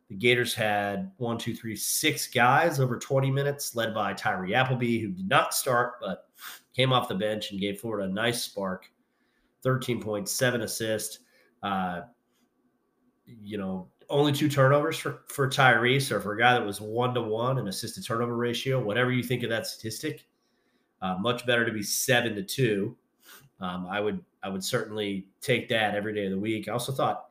the 0.08 0.14
Gators 0.14 0.54
had 0.54 1.10
one, 1.16 1.38
two, 1.38 1.54
three, 1.54 1.76
six 1.76 2.26
guys 2.26 2.78
over 2.78 2.98
20 2.98 3.30
minutes, 3.30 3.74
led 3.74 3.94
by 3.94 4.12
Tyree 4.12 4.54
Appleby, 4.54 5.00
who 5.00 5.08
did 5.08 5.28
not 5.28 5.54
start 5.54 5.94
but 6.00 6.28
came 6.74 6.92
off 6.92 7.08
the 7.08 7.14
bench 7.14 7.50
and 7.50 7.60
gave 7.60 7.80
Florida 7.80 8.08
a 8.08 8.12
nice 8.12 8.42
spark. 8.42 8.90
13 9.62 10.00
points, 10.00 10.30
seven 10.30 10.60
assists. 10.60 11.20
Uh, 11.62 12.02
you 13.26 13.56
know, 13.56 13.88
only 14.10 14.32
two 14.32 14.48
turnovers 14.48 14.98
for, 14.98 15.22
for 15.28 15.48
Tyree. 15.48 16.00
So 16.00 16.20
for 16.20 16.32
a 16.32 16.38
guy 16.38 16.54
that 16.54 16.64
was 16.64 16.80
one 16.80 17.14
to 17.14 17.22
one 17.22 17.58
an 17.58 17.68
assisted 17.68 18.04
turnover 18.04 18.36
ratio, 18.36 18.82
whatever 18.82 19.12
you 19.12 19.22
think 19.22 19.42
of 19.42 19.50
that 19.50 19.66
statistic, 19.66 20.26
uh, 21.02 21.16
much 21.18 21.46
better 21.46 21.64
to 21.64 21.72
be 21.72 21.82
seven 21.82 22.34
to 22.34 22.42
two. 22.42 22.96
Um, 23.60 23.86
I 23.90 24.00
would 24.00 24.22
I 24.42 24.48
would 24.48 24.64
certainly 24.64 25.28
take 25.40 25.68
that 25.68 25.94
every 25.94 26.14
day 26.14 26.26
of 26.26 26.32
the 26.32 26.38
week. 26.38 26.68
I 26.68 26.72
also 26.72 26.92
thought, 26.92 27.26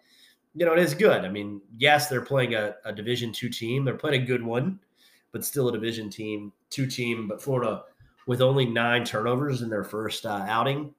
you 0.55 0.65
know, 0.65 0.73
it 0.73 0.79
is 0.79 0.93
good. 0.93 1.25
I 1.25 1.29
mean, 1.29 1.61
yes, 1.77 2.07
they're 2.07 2.21
playing 2.21 2.55
a, 2.55 2.75
a 2.85 2.93
Division 2.93 3.31
two 3.31 3.49
team. 3.49 3.83
They're 3.83 3.97
playing 3.97 4.23
a 4.23 4.25
good 4.25 4.43
one, 4.43 4.79
but 5.31 5.45
still 5.45 5.69
a 5.69 5.71
Division 5.71 6.09
team, 6.09 6.51
two 6.69 6.87
team. 6.87 7.27
But 7.27 7.41
Florida 7.41 7.83
with 8.25 8.41
only 8.41 8.65
nine 8.65 9.03
turnovers 9.03 9.61
in 9.61 9.69
their 9.69 9.83
first 9.83 10.25
uh, 10.25 10.45
outing 10.47 10.93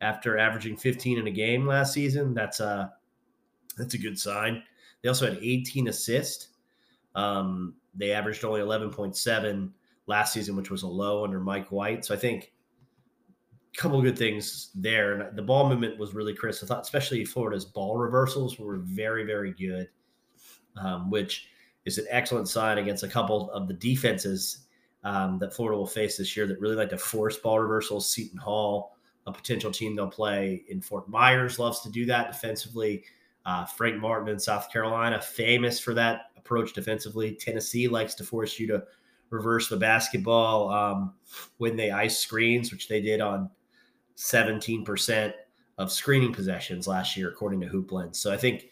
after 0.00 0.38
averaging 0.38 0.76
15 0.76 1.18
in 1.18 1.26
a 1.26 1.30
game 1.30 1.66
last 1.66 1.92
season. 1.92 2.34
That's 2.34 2.60
a 2.60 2.92
that's 3.76 3.94
a 3.94 3.98
good 3.98 4.18
sign. 4.18 4.62
They 5.02 5.08
also 5.08 5.26
had 5.26 5.38
18 5.40 5.88
assists. 5.88 6.48
Um, 7.14 7.74
they 7.94 8.12
averaged 8.12 8.44
only 8.44 8.60
11.7 8.60 9.70
last 10.06 10.32
season, 10.32 10.56
which 10.56 10.70
was 10.70 10.82
a 10.82 10.88
low 10.88 11.24
under 11.24 11.40
Mike 11.40 11.70
White. 11.72 12.04
So 12.04 12.14
I 12.14 12.18
think 12.18 12.52
a 13.72 13.76
couple 13.76 14.00
good 14.02 14.18
things 14.18 14.70
there. 14.74 15.20
And 15.20 15.36
the 15.36 15.42
ball 15.42 15.68
movement 15.68 15.98
was 15.98 16.14
really 16.14 16.34
crisp. 16.34 16.64
I 16.64 16.66
thought, 16.66 16.82
especially 16.82 17.24
Florida's 17.24 17.64
ball 17.64 17.96
reversals 17.96 18.58
were 18.58 18.78
very, 18.78 19.24
very 19.24 19.52
good, 19.52 19.88
um, 20.76 21.10
which 21.10 21.48
is 21.84 21.98
an 21.98 22.06
excellent 22.10 22.48
sign 22.48 22.78
against 22.78 23.02
a 23.02 23.08
couple 23.08 23.50
of 23.50 23.68
the 23.68 23.74
defenses 23.74 24.66
um, 25.04 25.38
that 25.38 25.54
Florida 25.54 25.78
will 25.78 25.86
face 25.86 26.18
this 26.18 26.36
year 26.36 26.46
that 26.46 26.60
really 26.60 26.76
like 26.76 26.90
to 26.90 26.98
force 26.98 27.38
ball 27.38 27.58
reversals. 27.58 28.12
Seton 28.12 28.38
Hall, 28.38 28.96
a 29.26 29.32
potential 29.32 29.70
team 29.70 29.96
they'll 29.96 30.08
play 30.08 30.64
in 30.68 30.80
Fort 30.80 31.08
Myers, 31.08 31.58
loves 31.58 31.80
to 31.80 31.90
do 31.90 32.04
that 32.06 32.32
defensively. 32.32 33.04
Uh, 33.46 33.64
Frank 33.64 33.96
Martin 33.98 34.28
in 34.28 34.38
South 34.38 34.70
Carolina, 34.70 35.20
famous 35.20 35.80
for 35.80 35.94
that 35.94 36.32
approach 36.36 36.72
defensively. 36.72 37.34
Tennessee 37.34 37.88
likes 37.88 38.14
to 38.16 38.24
force 38.24 38.58
you 38.58 38.66
to 38.68 38.82
reverse 39.30 39.68
the 39.68 39.76
basketball 39.76 40.70
um, 40.70 41.14
when 41.58 41.76
they 41.76 41.90
ice 41.90 42.18
screens, 42.18 42.70
which 42.72 42.88
they 42.88 43.00
did 43.00 43.20
on 43.20 43.48
17% 44.16 45.32
of 45.78 45.90
screening 45.90 46.32
possessions 46.32 46.86
last 46.86 47.16
year, 47.16 47.30
according 47.30 47.60
to 47.60 47.66
Hoopland. 47.66 48.14
So 48.14 48.32
I 48.32 48.36
think 48.36 48.66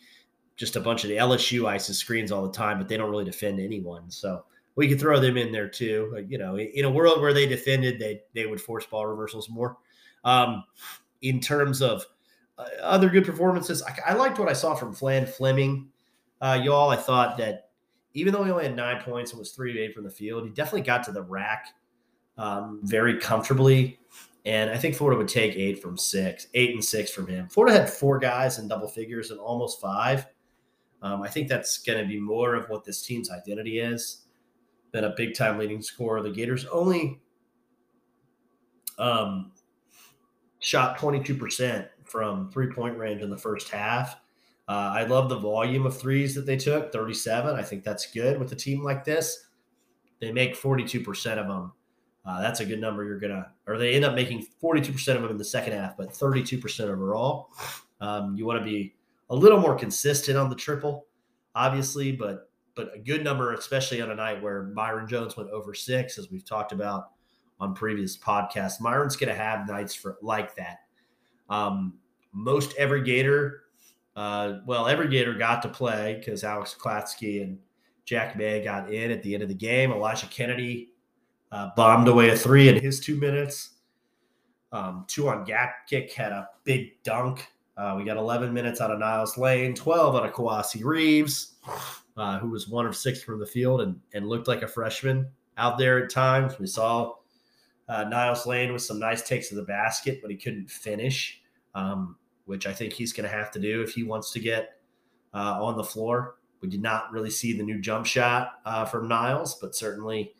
just 0.56 0.76
a 0.76 0.80
bunch 0.80 1.04
of 1.04 1.08
the 1.08 1.16
LSU 1.16 1.66
ices 1.66 1.96
screens 1.96 2.30
all 2.30 2.42
the 2.42 2.52
time, 2.52 2.78
but 2.78 2.88
they 2.88 2.96
don't 2.96 3.10
really 3.10 3.24
defend 3.24 3.60
anyone. 3.60 4.10
So 4.10 4.44
we 4.74 4.88
could 4.88 5.00
throw 5.00 5.18
them 5.18 5.36
in 5.36 5.50
there 5.50 5.68
too. 5.68 6.24
You 6.28 6.36
know, 6.36 6.58
in 6.58 6.84
a 6.84 6.90
world 6.90 7.20
where 7.20 7.32
they 7.32 7.46
defended, 7.46 7.98
they 7.98 8.20
they 8.34 8.46
would 8.46 8.60
force 8.60 8.84
ball 8.84 9.06
reversals 9.06 9.48
more. 9.48 9.78
Um, 10.24 10.64
in 11.22 11.40
terms 11.40 11.80
of 11.80 12.04
other 12.82 13.08
good 13.08 13.24
performances, 13.24 13.82
I, 13.82 14.12
I, 14.12 14.14
liked 14.14 14.38
what 14.38 14.48
I 14.48 14.52
saw 14.52 14.74
from 14.74 14.92
Flan 14.92 15.26
Fleming. 15.26 15.88
Uh, 16.40 16.60
y'all, 16.62 16.90
I 16.90 16.96
thought 16.96 17.36
that 17.38 17.70
even 18.14 18.32
though 18.32 18.42
he 18.42 18.50
only 18.50 18.64
had 18.64 18.76
nine 18.76 19.00
points 19.02 19.30
and 19.32 19.38
was 19.38 19.52
three 19.52 19.70
of 19.70 19.76
eight 19.76 19.94
from 19.94 20.04
the 20.04 20.10
field, 20.10 20.44
he 20.44 20.50
definitely 20.50 20.82
got 20.82 21.04
to 21.04 21.12
the 21.12 21.22
rack 21.22 21.68
um, 22.36 22.80
very 22.82 23.18
comfortably. 23.18 24.00
And 24.44 24.70
I 24.70 24.76
think 24.76 24.94
Florida 24.94 25.18
would 25.18 25.28
take 25.28 25.56
eight 25.56 25.82
from 25.82 25.96
six, 25.96 26.46
eight 26.54 26.70
and 26.70 26.84
six 26.84 27.10
from 27.10 27.26
him. 27.26 27.48
Florida 27.48 27.76
had 27.76 27.90
four 27.90 28.18
guys 28.18 28.58
in 28.58 28.68
double 28.68 28.88
figures 28.88 29.30
and 29.30 29.38
almost 29.38 29.80
five. 29.80 30.26
Um, 31.02 31.22
I 31.22 31.28
think 31.28 31.48
that's 31.48 31.78
going 31.78 32.00
to 32.00 32.06
be 32.06 32.18
more 32.18 32.54
of 32.54 32.68
what 32.68 32.84
this 32.84 33.02
team's 33.02 33.30
identity 33.30 33.78
is 33.78 34.24
than 34.92 35.04
a 35.04 35.14
big 35.16 35.34
time 35.34 35.58
leading 35.58 35.82
scorer. 35.82 36.22
The 36.22 36.30
Gators 36.30 36.64
only 36.66 37.20
um, 38.98 39.52
shot 40.60 40.98
22% 40.98 41.86
from 42.10 42.50
three 42.50 42.72
point 42.72 42.96
range 42.96 43.22
in 43.22 43.30
the 43.30 43.38
first 43.38 43.68
half. 43.70 44.16
Uh, 44.68 44.92
I 44.94 45.04
love 45.04 45.28
the 45.28 45.38
volume 45.38 45.86
of 45.86 45.98
threes 45.98 46.34
that 46.34 46.44
they 46.44 46.56
took 46.56 46.92
37. 46.92 47.56
I 47.56 47.62
think 47.62 47.84
that's 47.84 48.10
good 48.12 48.38
with 48.38 48.52
a 48.52 48.56
team 48.56 48.82
like 48.84 49.02
this. 49.04 49.46
They 50.20 50.30
make 50.30 50.60
42% 50.60 51.38
of 51.38 51.46
them. 51.46 51.72
Uh, 52.26 52.42
that's 52.42 52.60
a 52.60 52.66
good 52.66 52.80
number. 52.80 53.04
You're 53.04 53.18
going 53.18 53.32
to, 53.32 53.46
or 53.66 53.78
they 53.78 53.94
end 53.94 54.04
up 54.04 54.14
making 54.14 54.46
42% 54.62 54.90
of 55.16 55.22
them 55.22 55.30
in 55.30 55.38
the 55.38 55.44
second 55.44 55.72
half, 55.72 55.96
but 55.96 56.10
32% 56.10 56.80
overall. 56.80 57.48
Um, 58.00 58.36
you 58.36 58.44
want 58.46 58.58
to 58.58 58.64
be 58.64 58.94
a 59.30 59.34
little 59.34 59.58
more 59.58 59.74
consistent 59.74 60.36
on 60.38 60.50
the 60.50 60.56
triple, 60.56 61.06
obviously, 61.54 62.12
but 62.12 62.50
but 62.76 62.94
a 62.94 62.98
good 63.00 63.24
number, 63.24 63.54
especially 63.54 64.00
on 64.00 64.12
a 64.12 64.14
night 64.14 64.40
where 64.40 64.72
Myreon 64.72 65.08
Jones 65.08 65.36
went 65.36 65.50
over 65.50 65.74
six, 65.74 66.16
as 66.16 66.30
we've 66.30 66.44
talked 66.44 66.70
about 66.70 67.08
on 67.58 67.74
previous 67.74 68.16
podcasts. 68.16 68.80
Myreon's 68.80 69.16
going 69.16 69.30
to 69.30 69.34
have 69.34 69.66
nights 69.66 69.96
for 69.96 70.16
like 70.22 70.54
that. 70.54 70.78
Um, 71.48 71.94
most 72.32 72.74
every 72.76 73.02
Gator, 73.02 73.64
uh, 74.16 74.58
well, 74.66 74.86
every 74.86 75.08
Gator 75.08 75.34
got 75.34 75.62
to 75.62 75.68
play 75.68 76.16
because 76.18 76.44
Alex 76.44 76.74
Klatsky 76.78 77.42
and 77.42 77.58
Jack 78.04 78.36
May 78.36 78.62
got 78.62 78.92
in 78.92 79.10
at 79.10 79.22
the 79.22 79.34
end 79.34 79.42
of 79.42 79.48
the 79.48 79.54
game. 79.54 79.92
Elijah 79.92 80.26
Kennedy 80.26 80.90
uh, 81.52 81.70
bombed 81.76 82.08
away 82.08 82.30
a 82.30 82.36
three 82.36 82.68
in 82.68 82.80
his 82.80 83.00
two 83.00 83.16
minutes. 83.16 83.70
Um, 84.72 85.06
Tuongthach 85.08 85.46
Gatkek 85.90 86.12
had 86.12 86.32
a 86.32 86.48
big 86.64 87.02
dunk. 87.02 87.46
Uh, 87.76 87.94
we 87.96 88.04
got 88.04 88.16
11 88.16 88.52
minutes 88.52 88.80
out 88.80 88.90
of 88.90 88.98
Niles 88.98 89.38
Lane, 89.38 89.74
12 89.74 90.16
out 90.16 90.26
of 90.26 90.32
Kowacie 90.32 90.84
Reeves, 90.84 91.54
uh, 92.16 92.38
who 92.38 92.50
was 92.50 92.68
one 92.68 92.86
of 92.86 92.96
six 92.96 93.22
from 93.22 93.38
the 93.38 93.46
field 93.46 93.80
and, 93.80 93.98
and 94.14 94.28
looked 94.28 94.48
like 94.48 94.62
a 94.62 94.68
freshman 94.68 95.28
out 95.56 95.78
there 95.78 96.02
at 96.02 96.10
times. 96.10 96.58
We 96.58 96.66
saw 96.66 97.14
uh, 97.88 98.04
Niles 98.04 98.46
Lane 98.46 98.72
with 98.72 98.82
some 98.82 98.98
nice 98.98 99.22
takes 99.22 99.50
of 99.50 99.56
the 99.56 99.64
basket, 99.64 100.20
but 100.20 100.30
he 100.30 100.36
couldn't 100.36 100.70
finish, 100.70 101.40
um, 101.74 102.16
which 102.44 102.66
I 102.66 102.72
think 102.72 102.92
he's 102.92 103.12
going 103.12 103.28
to 103.28 103.34
have 103.34 103.50
to 103.52 103.58
do 103.58 103.82
if 103.82 103.94
he 103.94 104.02
wants 104.02 104.30
to 104.32 104.40
get 104.40 104.80
uh, 105.34 105.62
on 105.62 105.76
the 105.76 105.84
floor. 105.84 106.36
We 106.60 106.68
did 106.68 106.82
not 106.82 107.12
really 107.12 107.30
see 107.30 107.56
the 107.56 107.62
new 107.62 107.80
jump 107.80 108.04
shot 108.04 108.60
uh, 108.64 108.84
from 108.84 109.08
Niles, 109.08 109.54
but 109.60 109.74
certainly 109.74 110.34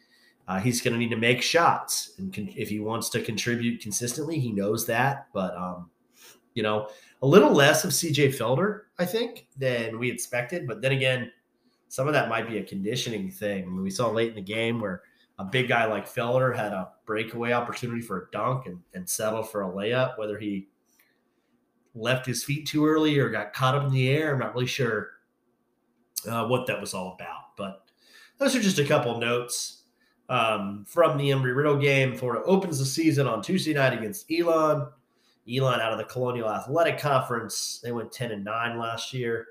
uh, 0.49 0.59
he's 0.59 0.81
going 0.81 0.93
to 0.93 0.99
need 0.99 1.11
to 1.11 1.17
make 1.17 1.43
shots. 1.43 2.15
And 2.19 2.35
con- 2.35 2.53
if 2.57 2.69
he 2.69 2.81
wants 2.81 3.09
to 3.11 3.23
contribute 3.23 3.81
consistently, 3.81 4.39
he 4.39 4.53
knows 4.53 4.87
that. 4.87 5.29
But, 5.33 5.57
um, 5.57 5.91
you 6.55 6.63
know, 6.63 6.89
a 7.23 7.27
little 7.27 7.53
less 7.53 7.85
of 7.85 7.91
CJ 7.93 8.37
Felder, 8.37 8.83
I 8.99 9.05
think, 9.05 9.47
than 9.57 9.99
we 9.99 10.11
expected. 10.11 10.67
But 10.67 10.83
then 10.83 10.93
again, 10.93 11.31
some 11.89 12.07
of 12.07 12.15
that 12.15 12.29
might 12.29 12.49
be 12.49 12.59
a 12.59 12.65
conditioning 12.65 13.31
thing. 13.31 13.81
We 13.81 13.91
saw 13.91 14.09
late 14.09 14.31
in 14.31 14.35
the 14.35 14.43
game 14.43 14.81
where 14.81 15.03
a 15.39 15.45
big 15.45 15.69
guy 15.69 15.85
like 15.87 16.07
Felder 16.07 16.55
had 16.55 16.73
a 16.73 16.91
breakaway 17.07 17.53
opportunity 17.53 18.01
for 18.01 18.19
a 18.19 18.31
dunk 18.33 18.67
and, 18.67 18.81
and 18.95 19.09
settled 19.09 19.51
for 19.51 19.63
a 19.63 19.69
layup, 19.69 20.19
whether 20.19 20.39
he 20.39 20.69
left 21.95 22.27
his 22.27 22.45
feet 22.45 22.67
too 22.67 22.87
early 22.87 23.19
or 23.19 23.31
got 23.31 23.53
caught 23.53 23.75
up 23.75 23.85
in 23.85 23.93
the 23.93 24.09
air. 24.09 24.33
I'm 24.33 24.41
not 24.41 24.55
really 24.55 24.67
sure 24.67 25.11
uh, 26.27 26.47
what 26.47 26.67
that 26.67 26.81
was 26.81 26.95
all 26.95 27.15
about. 27.15 27.57
But 27.57 27.85
those 28.39 28.57
are 28.57 28.63
just 28.63 28.79
a 28.79 28.85
couple 28.85 29.19
notes 29.19 29.83
um, 30.29 30.85
from 30.89 31.17
the 31.17 31.31
Embry 31.31 31.55
Riddle 31.57 31.79
game. 31.79 32.17
Florida 32.17 32.45
opens 32.45 32.79
the 32.79 32.85
season 32.85 33.27
on 33.27 33.43
Tuesday 33.43 33.75
night 33.75 33.93
against 33.97 34.31
Elon. 34.31 34.89
Elon 35.51 35.81
out 35.81 35.93
of 35.93 35.99
the 35.99 36.05
Colonial 36.05 36.51
Athletic 36.51 36.99
Conference. 36.99 37.81
They 37.83 37.93
went 37.93 38.13
10 38.13 38.33
and 38.33 38.45
9 38.45 38.79
last 38.79 39.15
year. 39.15 39.47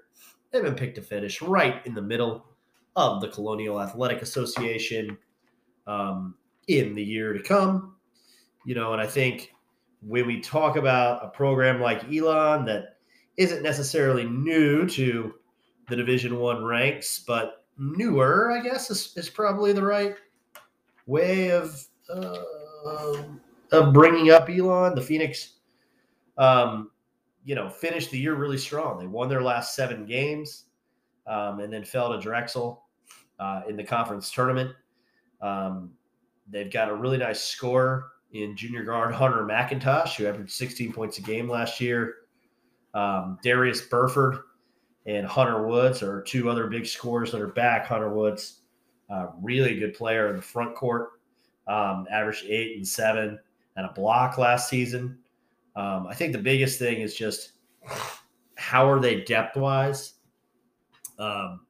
They've 0.51 0.63
been 0.63 0.75
picked 0.75 0.95
to 0.95 1.01
finish 1.01 1.41
right 1.41 1.85
in 1.85 1.93
the 1.93 2.01
middle 2.01 2.45
of 2.95 3.21
the 3.21 3.27
Colonial 3.29 3.81
Athletic 3.81 4.21
Association 4.21 5.17
um, 5.87 6.35
in 6.67 6.93
the 6.93 7.03
year 7.03 7.33
to 7.33 7.41
come. 7.41 7.95
You 8.65 8.75
know, 8.75 8.93
and 8.93 9.01
I 9.01 9.07
think 9.07 9.53
when 10.01 10.27
we 10.27 10.41
talk 10.41 10.75
about 10.75 11.25
a 11.25 11.29
program 11.29 11.81
like 11.81 12.03
Elon 12.13 12.65
that 12.65 12.97
isn't 13.37 13.63
necessarily 13.63 14.25
new 14.25 14.87
to 14.89 15.33
the 15.89 15.95
Division 15.95 16.37
One 16.37 16.63
ranks, 16.63 17.23
but 17.25 17.65
newer, 17.77 18.51
I 18.51 18.61
guess, 18.61 18.91
is, 18.91 19.13
is 19.15 19.29
probably 19.29 19.71
the 19.71 19.85
right 19.85 20.15
way 21.05 21.51
of 21.51 21.81
uh, 22.13 23.23
of 23.71 23.93
bringing 23.93 24.31
up 24.31 24.49
Elon. 24.49 24.95
The 24.95 25.01
Phoenix, 25.01 25.53
um, 26.37 26.91
you 27.45 27.55
know, 27.55 27.69
finished 27.69 28.11
the 28.11 28.19
year 28.19 28.35
really 28.35 28.57
strong. 28.57 28.99
They 28.99 29.07
won 29.07 29.29
their 29.29 29.43
last 29.43 29.75
seven 29.75 30.05
games, 30.05 30.65
um, 31.25 31.59
and 31.59 31.71
then 31.71 31.83
fell 31.83 32.11
to 32.11 32.19
Drexel 32.19 32.83
uh, 33.39 33.61
in 33.69 33.77
the 33.77 33.83
conference 33.83 34.31
tournament. 34.31 34.71
Um, 35.41 35.91
they've 36.49 36.71
got 36.71 36.89
a 36.89 36.95
really 36.95 37.17
nice 37.17 37.41
score 37.41 38.11
in 38.33 38.55
junior 38.55 38.83
guard 38.83 39.13
Hunter 39.13 39.43
McIntosh, 39.43 40.15
who 40.15 40.27
averaged 40.27 40.51
16 40.51 40.93
points 40.93 41.17
a 41.17 41.21
game 41.21 41.49
last 41.49 41.79
year. 41.79 42.15
Um, 42.93 43.37
Darius 43.43 43.81
Burford 43.81 44.39
and 45.05 45.25
Hunter 45.25 45.65
Woods 45.67 46.03
are 46.03 46.21
two 46.21 46.49
other 46.49 46.67
big 46.67 46.85
scorers 46.85 47.31
that 47.31 47.41
are 47.41 47.47
back. 47.47 47.85
Hunter 47.85 48.13
Woods, 48.13 48.61
uh, 49.09 49.27
really 49.41 49.79
good 49.79 49.93
player 49.93 50.29
in 50.29 50.35
the 50.35 50.41
front 50.41 50.75
court, 50.75 51.11
um, 51.67 52.05
averaged 52.11 52.45
eight 52.45 52.77
and 52.77 52.87
seven 52.87 53.39
and 53.77 53.85
a 53.85 53.93
block 53.93 54.37
last 54.37 54.69
season. 54.69 55.17
Um, 55.75 56.07
I 56.07 56.15
think 56.15 56.33
the 56.33 56.39
biggest 56.39 56.79
thing 56.79 57.01
is 57.01 57.15
just 57.15 57.53
how 58.57 58.89
are 58.89 58.99
they 58.99 59.21
depth 59.21 59.55
wise, 59.55 60.15
um, 61.19 61.61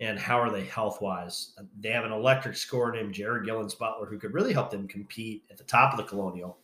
and 0.00 0.18
how 0.18 0.38
are 0.40 0.50
they 0.50 0.64
health 0.64 1.00
wise. 1.00 1.54
They 1.80 1.90
have 1.90 2.04
an 2.04 2.12
electric 2.12 2.56
scorer 2.56 2.92
named 2.92 3.14
Jared 3.14 3.46
Gillens 3.46 3.74
Butler 3.74 4.06
who 4.06 4.18
could 4.18 4.32
really 4.32 4.52
help 4.52 4.70
them 4.70 4.86
compete 4.86 5.44
at 5.50 5.58
the 5.58 5.64
top 5.64 5.92
of 5.92 5.98
the 5.98 6.04
Colonial. 6.04 6.58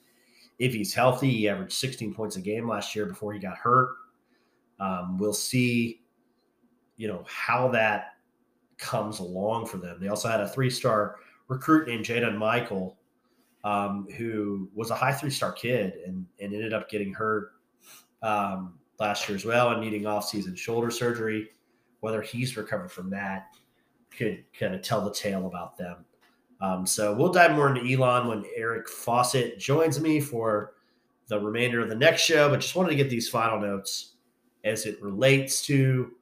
If 0.59 0.73
he's 0.73 0.95
healthy, 0.95 1.31
he 1.31 1.49
averaged 1.49 1.73
16 1.73 2.15
points 2.15 2.37
a 2.37 2.41
game 2.41 2.69
last 2.69 2.95
year 2.95 3.07
before 3.07 3.33
he 3.33 3.41
got 3.41 3.57
hurt. 3.57 3.97
Um, 4.79 5.19
we'll 5.19 5.33
see, 5.33 6.03
you 6.97 7.09
know, 7.09 7.25
how 7.27 7.69
that 7.69 8.15
comes 8.79 9.19
along 9.19 9.67
for 9.67 9.79
them. 9.79 9.99
They 10.01 10.09
also 10.09 10.29
had 10.29 10.41
a 10.41 10.49
three-star 10.49 11.17
recruit 11.49 11.89
named 11.89 12.05
Jaden 12.05 12.37
Michael, 12.37 12.97
um, 13.65 14.07
who 14.17 14.69
was 14.75 14.91
a 14.91 14.95
high 14.95 15.13
three-star 15.13 15.53
kid 15.53 15.95
and, 16.07 16.25
and 16.41 16.55
ended 16.55 16.73
up 16.73 16.89
getting 16.89 17.13
hurt 17.13 17.53
um, 18.23 18.79
last 19.01 19.29
year 19.29 19.35
as 19.35 19.45
well 19.45 19.71
and 19.71 19.81
needing 19.81 20.07
off-season 20.07 20.55
shoulder 20.55 20.91
surgery. 20.91 21.49
Whether 22.05 22.21
he's 22.21 22.55
recovered 22.59 22.93
from 22.93 23.09
that 23.11 23.57
could 24.15 24.45
kind 24.59 24.75
of 24.75 24.83
tell 24.83 25.03
the 25.03 25.11
tale 25.11 25.47
about 25.47 25.79
them. 25.79 26.05
Um, 26.61 26.85
so 26.85 27.15
we'll 27.15 27.33
dive 27.33 27.53
more 27.53 27.75
into 27.75 27.91
Elon 27.91 28.29
when 28.29 28.45
Eric 28.55 28.91
Fawcett 28.91 29.59
joins 29.59 29.99
me 29.99 30.21
for 30.21 30.75
the 31.29 31.41
remainder 31.41 31.81
of 31.81 31.89
the 31.89 31.95
next 31.95 32.21
show. 32.21 32.51
But 32.51 32.61
just 32.61 32.77
wanted 32.77 32.91
to 32.91 32.97
get 32.97 33.09
these 33.09 33.31
final 33.31 33.59
notes 33.59 34.17
as 34.65 34.85
it 34.85 35.01
relates 35.03 35.65
to 35.67 36.13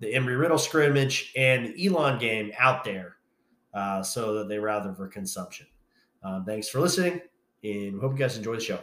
the 0.00 0.12
Embry 0.12 0.36
Riddle 0.36 0.58
scrimmage 0.58 1.32
and 1.36 1.66
the 1.66 1.86
Elon 1.86 2.18
game 2.18 2.50
out 2.58 2.82
there 2.82 3.16
uh, 3.72 4.02
so 4.02 4.34
that 4.34 4.48
they 4.48 4.58
rather 4.58 4.92
for 4.92 5.06
consumption. 5.06 5.68
Um, 6.24 6.44
thanks 6.44 6.68
for 6.68 6.80
listening 6.80 7.20
and 7.62 8.00
hope 8.00 8.14
you 8.14 8.18
guys 8.18 8.36
enjoy 8.36 8.56
the 8.56 8.60
show. 8.60 8.80